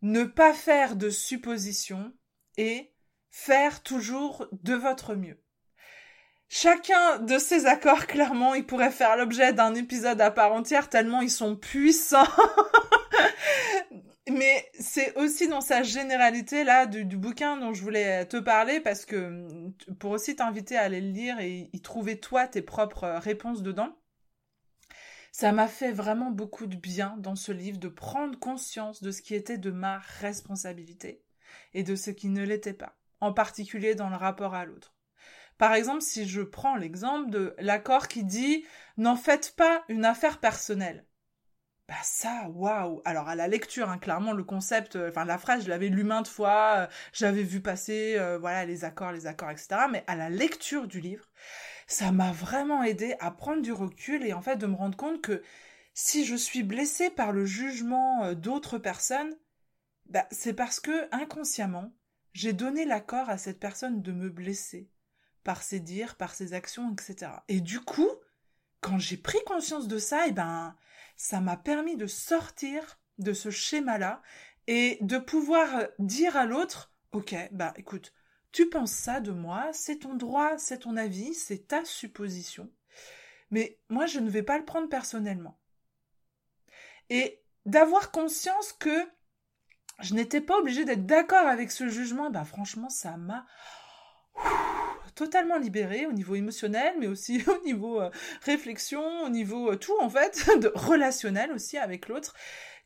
Ne 0.02 0.24
pas 0.24 0.54
faire 0.54 0.96
de 0.96 1.10
suppositions 1.10 2.14
et 2.58 2.92
faire 3.30 3.82
toujours 3.84 4.48
de 4.52 4.74
votre 4.74 5.16
mieux. 5.16 5.42
Chacun 6.50 7.20
de 7.20 7.38
ces 7.38 7.66
accords, 7.66 8.08
clairement, 8.08 8.56
il 8.56 8.66
pourrait 8.66 8.92
faire 8.92 9.16
l'objet 9.16 9.54
d'un 9.54 9.74
épisode 9.74 10.20
à 10.20 10.32
part 10.32 10.52
entière 10.52 10.90
tellement 10.90 11.22
ils 11.22 11.32
sont 11.32 11.56
puissants. 11.56 12.28
Mais 14.30 14.70
c'est 14.80 15.18
aussi 15.18 15.48
dans 15.48 15.62
sa 15.62 15.82
généralité 15.82 16.64
là 16.64 16.86
du, 16.86 17.18
bouquin 17.18 17.58
dont 17.58 17.74
je 17.74 17.82
voulais 17.82 18.26
te 18.28 18.38
parler 18.38 18.80
parce 18.80 19.06
que 19.06 19.70
pour 20.00 20.12
aussi 20.12 20.36
t'inviter 20.36 20.78
à 20.78 20.84
aller 20.84 21.02
le 21.02 21.10
lire 21.10 21.40
et 21.40 21.70
y 21.74 21.82
trouver 21.82 22.20
toi 22.20 22.48
tes 22.48 22.62
propres 22.62 23.08
réponses 23.18 23.64
dedans. 23.64 23.98
Ça 25.32 25.52
m'a 25.54 25.68
fait 25.68 25.92
vraiment 25.92 26.30
beaucoup 26.30 26.68
de 26.68 26.76
bien 26.76 27.16
dans 27.18 27.36
ce 27.36 27.52
livre 27.52 27.80
de 27.80 27.88
prendre 27.88 28.38
conscience 28.38 29.02
de 29.02 29.12
ce 29.12 29.22
qui 29.22 29.34
était 29.34 29.58
de 29.58 29.72
ma 29.72 29.98
responsabilité 30.20 31.24
et 31.74 31.84
de 31.84 31.96
ce 31.96 32.12
qui 32.12 32.30
ne 32.30 32.44
l'était 32.44 32.74
pas, 32.74 32.98
en 33.22 33.34
particulier 33.34 33.96
dans 33.96 34.10
le 34.10 34.18
rapport 34.18 34.54
à 34.54 34.66
l'autre. 34.66 34.94
Par 35.58 35.74
exemple, 35.74 36.02
si 36.02 36.28
je 36.28 36.42
prends 36.42 36.76
l'exemple 36.76 37.30
de 37.30 37.56
l'accord 37.60 38.08
qui 38.08 38.24
dit 38.24 38.66
n'en 38.98 39.16
faites 39.16 39.56
pas 39.56 39.84
une 39.90 40.06
affaire 40.06 40.40
personnelle. 40.40 41.06
Bah 41.92 41.98
ça, 42.04 42.48
waouh 42.54 43.02
Alors 43.04 43.28
à 43.28 43.36
la 43.36 43.50
lecture, 43.50 43.90
hein, 43.90 43.98
clairement 43.98 44.32
le 44.32 44.46
concept, 44.46 44.96
euh, 44.96 45.10
enfin 45.10 45.26
la 45.26 45.38
phrase, 45.38 45.66
je 45.66 45.70
l'avais 45.70 45.90
lu 45.90 46.06
maintes 46.06 46.30
fois, 46.30 46.76
euh, 46.78 46.88
j'avais 47.12 47.44
vu 47.44 47.60
passer, 47.60 48.16
euh, 48.18 48.38
voilà 48.38 48.64
les 48.64 48.86
accords, 48.86 49.12
les 49.12 49.28
accords, 49.28 49.50
etc. 49.52 49.88
Mais 49.92 50.06
à 50.08 50.16
la 50.16 50.30
lecture 50.30 50.88
du 50.88 51.02
livre, 51.02 51.26
ça 51.88 52.14
m'a 52.14 52.32
vraiment 52.32 52.82
aidé 52.82 53.16
à 53.20 53.30
prendre 53.30 53.62
du 53.62 53.74
recul 53.74 54.26
et 54.26 54.32
en 54.32 54.42
fait 54.42 54.56
de 54.56 54.68
me 54.68 54.76
rendre 54.76 54.96
compte 54.96 55.22
que 55.22 55.44
si 55.94 56.24
je 56.24 56.36
suis 56.38 56.64
blessée 56.64 57.10
par 57.10 57.34
le 57.34 57.46
jugement 57.46 58.32
d'autres 58.36 58.78
personnes, 58.78 59.36
bah, 60.06 60.26
c'est 60.32 60.54
parce 60.54 60.80
que 60.80 61.14
inconsciemment, 61.14 61.92
j'ai 62.32 62.54
donné 62.54 62.86
l'accord 62.86 63.30
à 63.30 63.38
cette 63.38 63.60
personne 63.60 64.02
de 64.02 64.14
me 64.14 64.30
blesser 64.30 64.90
par 65.44 65.62
ses 65.62 65.82
dires, 65.82 66.16
par 66.16 66.36
ses 66.36 66.54
actions, 66.54 66.94
etc. 66.94 67.32
Et 67.50 67.60
du 67.60 67.82
coup, 67.82 68.10
quand 68.80 68.98
j'ai 68.98 69.18
pris 69.18 69.40
conscience 69.46 69.90
de 69.90 69.98
ça, 69.98 70.26
et 70.26 70.30
eh 70.30 70.32
ben, 70.32 70.74
ça 71.22 71.40
m'a 71.40 71.56
permis 71.56 71.98
de 71.98 72.08
sortir 72.08 73.00
de 73.20 73.32
ce 73.32 73.52
schéma-là 73.52 74.24
et 74.66 74.98
de 75.02 75.20
pouvoir 75.20 75.70
dire 76.00 76.36
à 76.36 76.48
l'autre, 76.48 76.92
ok, 77.12 77.36
bah 77.52 77.76
écoute, 77.78 78.12
tu 78.52 78.68
penses 78.70 78.92
ça 78.92 79.20
de 79.20 79.32
moi, 79.32 79.70
c'est 79.72 80.00
ton 80.00 80.16
droit, 80.16 80.58
c'est 80.58 80.80
ton 80.80 80.98
avis, 80.98 81.36
c'est 81.36 81.68
ta 81.68 81.86
supposition, 81.86 82.72
mais 83.52 83.78
moi 83.88 84.08
je 84.08 84.20
ne 84.20 84.32
vais 84.32 84.42
pas 84.42 84.58
le 84.58 84.66
prendre 84.66 84.90
personnellement. 84.90 85.60
Et 87.12 87.44
d'avoir 87.68 88.10
conscience 88.10 88.74
que 88.74 89.08
je 90.00 90.16
n'étais 90.16 90.42
pas 90.42 90.58
obligée 90.58 90.86
d'être 90.86 91.06
d'accord 91.06 91.46
avec 91.46 91.70
ce 91.70 91.88
jugement, 91.88 92.32
bah 92.32 92.46
franchement 92.46 92.90
ça 92.90 93.16
m'a 93.18 93.46
totalement 95.16 95.58
libérée 95.58 96.06
au 96.06 96.12
niveau 96.12 96.36
émotionnel, 96.36 96.96
mais 97.00 97.08
aussi 97.08 97.44
au 97.48 97.64
niveau 97.66 98.02
euh, 98.02 98.10
réflexion, 98.44 99.24
au 99.24 99.30
niveau 99.30 99.72
euh, 99.72 99.76
tout 99.76 99.96
en 100.00 100.10
fait, 100.10 100.50
de 100.60 100.72
relationnel 100.76 101.52
aussi 101.52 101.78
avec 101.78 102.08
l'autre, 102.08 102.34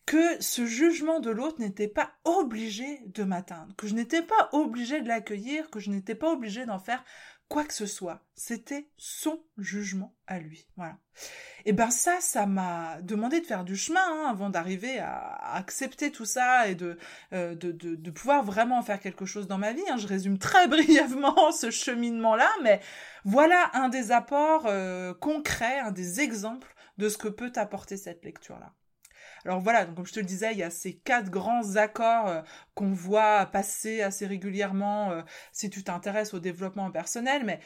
que 0.05 0.41
ce 0.41 0.65
jugement 0.65 1.19
de 1.19 1.31
l'autre 1.31 1.59
n'était 1.59 1.87
pas 1.87 2.11
obligé 2.25 3.01
de 3.07 3.23
m'atteindre, 3.23 3.75
que 3.75 3.87
je 3.87 3.95
n'étais 3.95 4.21
pas 4.21 4.49
obligé 4.51 5.01
de 5.01 5.07
l'accueillir, 5.07 5.69
que 5.71 5.79
je 5.79 5.89
n'étais 5.89 6.13
pas 6.13 6.31
obligé 6.31 6.65
d'en 6.65 6.79
faire 6.79 7.03
quoi 7.49 7.63
que 7.63 7.73
ce 7.73 7.85
soit. 7.85 8.21
C'était 8.35 8.89
son 8.97 9.41
jugement 9.57 10.13
à 10.27 10.39
lui. 10.39 10.67
Voilà. 10.77 10.97
Et 11.65 11.73
ben 11.73 11.89
ça, 11.89 12.19
ça 12.19 12.45
m'a 12.45 13.01
demandé 13.01 13.41
de 13.41 13.45
faire 13.45 13.63
du 13.63 13.75
chemin 13.75 14.01
hein, 14.01 14.27
avant 14.29 14.49
d'arriver 14.49 14.99
à, 14.99 15.55
accepter 15.55 16.11
tout 16.11 16.25
ça 16.25 16.67
et 16.67 16.75
de, 16.75 16.97
euh, 17.33 17.55
de, 17.55 17.71
de, 17.71 17.95
de, 17.95 18.11
pouvoir 18.11 18.43
vraiment 18.43 18.81
faire 18.81 18.99
quelque 18.99 19.25
chose 19.25 19.47
dans 19.47 19.57
ma 19.57 19.73
vie. 19.73 19.83
Hein. 19.89 19.97
Je 19.97 20.07
résume 20.07 20.37
très 20.37 20.67
brièvement 20.69 21.51
ce 21.51 21.71
cheminement-là, 21.71 22.49
mais 22.63 22.81
voilà 23.23 23.71
un 23.73 23.89
des 23.89 24.11
apports 24.11 24.65
euh, 24.67 25.13
concrets, 25.13 25.79
un 25.79 25.91
des 25.91 26.19
exemples 26.21 26.73
de 26.97 27.09
ce 27.09 27.17
que 27.17 27.27
peut 27.27 27.51
apporter 27.55 27.97
cette 27.97 28.23
lecture-là. 28.23 28.73
Alors 29.45 29.59
voilà, 29.59 29.85
donc 29.85 29.95
comme 29.95 30.05
je 30.07 30.13
te 30.13 30.19
le 30.19 30.25
disais, 30.25 30.53
il 30.53 30.57
y 30.57 30.63
a 30.63 30.71
ces 30.71 30.95
quatre 30.97 31.29
grands 31.29 31.75
accords 31.75 32.27
euh, 32.27 32.41
qu'on 32.73 32.91
voit 32.91 33.45
passer 33.45 34.01
assez 34.01 34.25
régulièrement 34.25 35.11
euh, 35.11 35.21
si 35.51 35.69
tu 35.69 35.83
t'intéresses 35.83 36.33
au 36.33 36.39
développement 36.39 36.89
personnel, 36.91 37.43
mais 37.45 37.59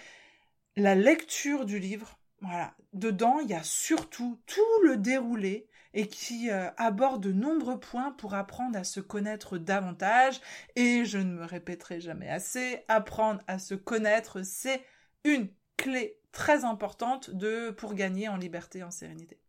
la 0.76 0.96
lecture 0.96 1.65
du 1.65 1.80
livre, 1.80 2.20
voilà, 2.42 2.76
dedans, 2.94 3.39
il 3.39 3.50
y 3.50 3.54
a 3.54 3.63
surtout 3.63 4.42
tout 4.46 4.82
le 4.84 4.98
déroulé 4.98 5.70
et 5.94 6.08
qui 6.08 6.50
euh, 6.52 6.70
aborde 6.78 7.24
de 7.24 7.32
nombreux 7.32 7.80
points 7.80 8.12
pour 8.12 8.34
apprendre 8.34 8.78
à 8.78 8.84
se 8.84 9.00
connaître 9.00 9.58
davantage. 9.58 10.42
Et 10.76 11.06
je 11.06 11.18
ne 11.18 11.34
me 11.34 11.46
répéterai 11.46 12.02
jamais 12.02 12.30
assez, 12.30 12.84
apprendre 12.88 13.42
à 13.48 13.60
se 13.60 13.76
connaître, 13.76 14.44
c'est 14.44 14.84
une 15.24 15.50
clé 15.78 16.20
très 16.32 16.65
importante 16.65 17.30
de 17.32 17.72
pour 17.72 17.94
gagner 17.96 18.28
en 18.30 18.38
liberté, 18.38 18.84
en 18.84 18.92
sérénité. 18.92 19.39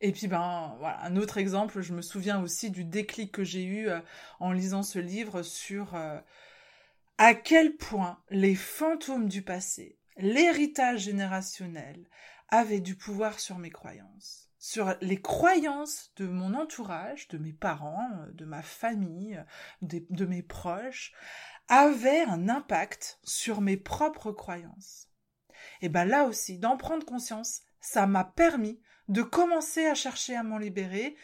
Et 0.00 0.12
puis 0.12 0.28
ben 0.28 0.76
voilà, 0.78 1.02
un 1.04 1.16
autre 1.16 1.38
exemple, 1.38 1.82
je 1.82 1.92
me 1.92 2.00
souviens 2.00 2.40
aussi 2.40 2.70
du 2.70 2.84
déclic 2.84 3.32
que 3.32 3.44
j'ai 3.44 3.64
eu 3.64 3.88
euh, 3.88 4.00
en 4.38 4.52
lisant 4.52 4.82
ce 4.82 4.98
livre 4.98 5.42
sur 5.42 5.94
euh, 5.94 6.18
à 7.18 7.34
quel 7.34 7.76
point 7.76 8.18
les 8.30 8.54
fantômes 8.54 9.28
du 9.28 9.42
passé, 9.42 9.98
l'héritage 10.16 11.00
générationnel 11.00 12.08
avaient 12.48 12.80
du 12.80 12.96
pouvoir 12.96 13.38
sur 13.40 13.58
mes 13.58 13.70
croyances, 13.70 14.48
sur 14.58 14.96
les 15.02 15.20
croyances 15.20 16.12
de 16.16 16.26
mon 16.26 16.54
entourage, 16.54 17.28
de 17.28 17.36
mes 17.36 17.52
parents, 17.52 18.08
de 18.32 18.46
ma 18.46 18.62
famille, 18.62 19.44
de, 19.82 20.02
de 20.08 20.24
mes 20.24 20.42
proches, 20.42 21.12
avaient 21.68 22.22
un 22.22 22.48
impact 22.48 23.20
sur 23.22 23.60
mes 23.60 23.76
propres 23.76 24.32
croyances. 24.32 25.08
Et 25.82 25.90
ben 25.90 26.06
là 26.06 26.24
aussi, 26.24 26.58
d'en 26.58 26.78
prendre 26.78 27.04
conscience, 27.04 27.60
ça 27.80 28.06
m'a 28.06 28.24
permis 28.24 28.80
de 29.10 29.22
commencer 29.22 29.86
à 29.86 29.94
chercher 29.94 30.36
à 30.36 30.42
m'en 30.42 30.56
libérer, 30.56 31.16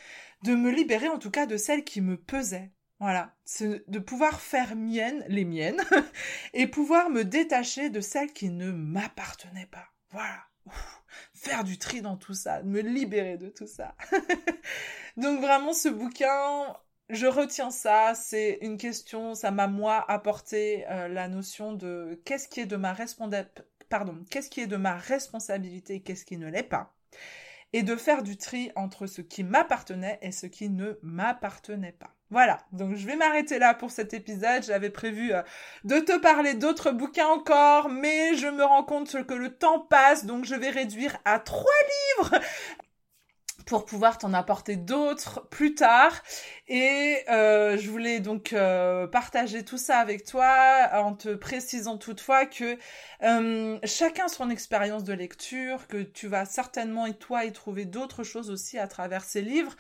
de 0.43 0.55
me 0.55 0.71
libérer 0.71 1.09
en 1.09 1.19
tout 1.19 1.31
cas 1.31 1.47
de 1.47 1.57
celles 1.57 1.85
qui 1.85 2.01
me 2.01 2.17
pesaient. 2.17 2.73
Voilà, 2.99 3.35
de 3.61 3.99
pouvoir 3.99 4.41
faire 4.41 4.75
miennes, 4.75 5.25
les 5.29 5.45
miennes, 5.45 5.83
et 6.55 6.67
pouvoir 6.67 7.11
me 7.11 7.25
détacher 7.25 7.91
de 7.91 8.01
celles 8.01 8.33
qui 8.33 8.49
ne 8.49 8.73
m'appartenaient 8.73 9.69
pas. 9.71 9.87
Voilà. 10.11 10.45
faire 11.35 11.63
du 11.63 11.79
tri 11.79 12.01
dans 12.01 12.17
tout 12.17 12.35
ça, 12.35 12.63
me 12.63 12.81
libérer 12.81 13.37
de 13.37 13.51
tout 13.51 13.67
ça. 13.67 13.95
Donc 15.19 15.41
vraiment 15.41 15.75
ce 15.75 15.89
bouquin, 15.89 16.75
je 17.11 17.27
retiens 17.27 17.71
ça, 17.71 18.15
c'est 18.15 18.59
une 18.63 18.79
question, 18.79 19.35
ça 19.35 19.51
m'a 19.51 19.69
moi 19.69 20.05
apporté 20.11 20.87
euh, 20.89 21.07
la 21.07 21.29
notion 21.29 21.73
de 21.73 22.21
qu'est-ce 22.25 22.49
qui 22.49 22.61
est 22.61 22.67
de 22.67 22.77
ma 22.77 22.95
responsabilité, 22.95 23.63
qu'est-ce 24.31 24.51
qui 24.51 24.63
est 24.63 24.67
de 24.67 24.77
ma 24.77 24.97
responsabilité 24.97 25.97
et 25.97 26.01
qu'est-ce 26.01 26.25
qui 26.25 26.39
ne 26.39 26.49
l'est 26.49 26.63
pas 26.63 26.97
et 27.77 27.83
de 27.83 27.95
faire 27.95 28.23
du 28.23 28.39
tri 28.39 28.73
entre 28.75 29.07
ce 29.07 29.21
qui 29.21 29.45
m'appartenait 29.45 30.19
et 30.23 30.33
ce 30.33 30.47
qui 30.47 30.71
ne 30.71 30.99
m'appartenait 31.03 31.93
pas. 31.93 32.15
Voilà, 32.31 32.59
donc 32.73 32.95
je 32.95 33.07
vais 33.07 33.17
m'arrêter 33.17 33.59
là 33.59 33.75
pour 33.75 33.91
cet 33.91 34.15
épisode. 34.15 34.63
J'avais 34.63 34.89
prévu 34.89 35.35
euh, 35.35 35.43
de 35.85 35.99
te 35.99 36.19
parler 36.19 36.55
d'autres 36.55 36.91
bouquins 36.91 37.27
encore, 37.27 37.91
mais 37.91 38.35
je 38.35 38.47
me 38.47 38.65
rends 38.65 38.83
compte 38.83 39.27
que 39.27 39.35
le 39.35 39.55
temps 39.55 39.79
passe, 39.79 40.25
donc 40.25 40.47
je 40.47 40.55
vais 40.55 40.71
réduire 40.71 41.19
à 41.27 41.39
trois 41.39 41.71
livres 42.17 42.41
pour 43.67 43.85
pouvoir 43.85 44.17
t'en 44.17 44.33
apporter 44.33 44.77
d'autres 44.77 45.47
plus 45.51 45.75
tard. 45.75 46.23
Et 46.69 47.19
euh, 47.29 47.77
je 47.77 47.91
voulais 47.91 48.21
donc 48.21 48.53
euh, 48.53 49.07
partager 49.09 49.65
tout 49.65 49.77
ça 49.77 49.99
avec 49.99 50.25
toi 50.25 50.89
en 50.95 51.15
te 51.15 51.35
précisant 51.35 51.99
toutefois 51.99 52.47
que 52.47 52.79
euh, 53.23 53.79
chacun 53.85 54.29
son 54.29 54.51
expérience 54.51 55.05
de 55.05 55.13
lecture, 55.13 55.89
que 55.89 56.03
tu 56.03 56.29
vas 56.29 56.45
certainement 56.45 57.07
et 57.07 57.15
toi 57.15 57.45
y 57.45 57.53
trouver 57.53 57.85
d'autres 57.85 58.23
choses 58.23 58.51
aussi 58.51 58.79
à 58.79 58.87
travers 58.87 59.25
ces 59.25 59.43
livres. 59.43 59.77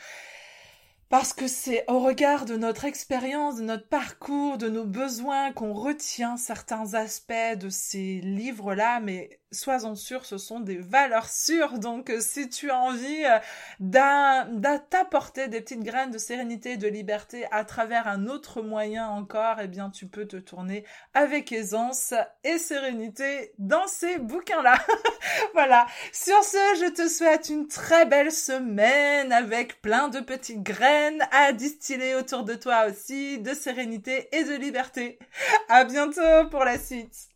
Parce 1.09 1.33
que 1.33 1.47
c'est 1.47 1.85
au 1.87 2.01
regard 2.01 2.47
de 2.47 2.57
notre 2.57 2.85
expérience, 2.85 3.59
de 3.59 3.63
notre 3.63 3.89
parcours, 3.89 4.59
de 4.59 4.69
nos 4.69 4.85
besoins 4.85 5.53
qu'on 5.53 5.73
retient 5.73 6.37
certains 6.37 6.95
aspects 6.95 7.57
de 7.61 7.69
ces 7.69 8.21
livres-là, 8.23 8.99
mais 8.99 9.39
sois-en 9.57 9.95
sûr, 9.95 10.25
ce 10.25 10.39
sont 10.39 10.61
des 10.61 10.79
valeurs 10.79 11.29
sûres. 11.29 11.79
Donc, 11.79 12.11
euh, 12.11 12.21
si 12.21 12.49
tu 12.49 12.71
as 12.71 12.79
envie 12.79 13.25
euh, 13.25 14.79
t'apporter 14.91 15.49
des 15.49 15.61
petites 15.61 15.83
graines 15.83 16.11
de 16.11 16.19
sérénité 16.19 16.73
et 16.73 16.77
de 16.77 16.89
liberté 16.89 17.47
à 17.51 17.65
travers 17.65 18.07
un 18.07 18.27
autre 18.27 18.63
moyen 18.63 19.09
encore, 19.09 19.57
eh 19.61 19.67
bien, 19.67 19.91
tu 19.91 20.07
peux 20.07 20.27
te 20.27 20.37
tourner 20.37 20.85
avec 21.15 21.53
aisance 21.53 22.15
et 22.45 22.59
sérénité 22.59 23.53
dans 23.59 23.87
ces 23.87 24.19
bouquins-là. 24.19 24.77
voilà. 25.55 25.87
Sur 26.13 26.43
ce, 26.45 26.59
je 26.81 26.91
te 26.91 27.09
souhaite 27.09 27.49
une 27.49 27.69
très 27.69 28.07
belle 28.07 28.33
semaine 28.33 29.33
avec 29.33 29.81
plein 29.83 30.09
de 30.09 30.21
petites 30.21 30.63
graines 30.63 31.23
à 31.33 31.53
distiller 31.53 32.15
autour 32.15 32.45
de 32.45 32.55
toi 32.55 32.87
aussi 32.87 33.39
de 33.39 33.55
sérénité 33.55 34.29
et 34.37 34.45
de 34.45 34.55
liberté. 34.55 35.19
À 35.69 35.85
bientôt 35.85 36.49
pour 36.51 36.65
la 36.65 36.79
suite. 36.79 37.36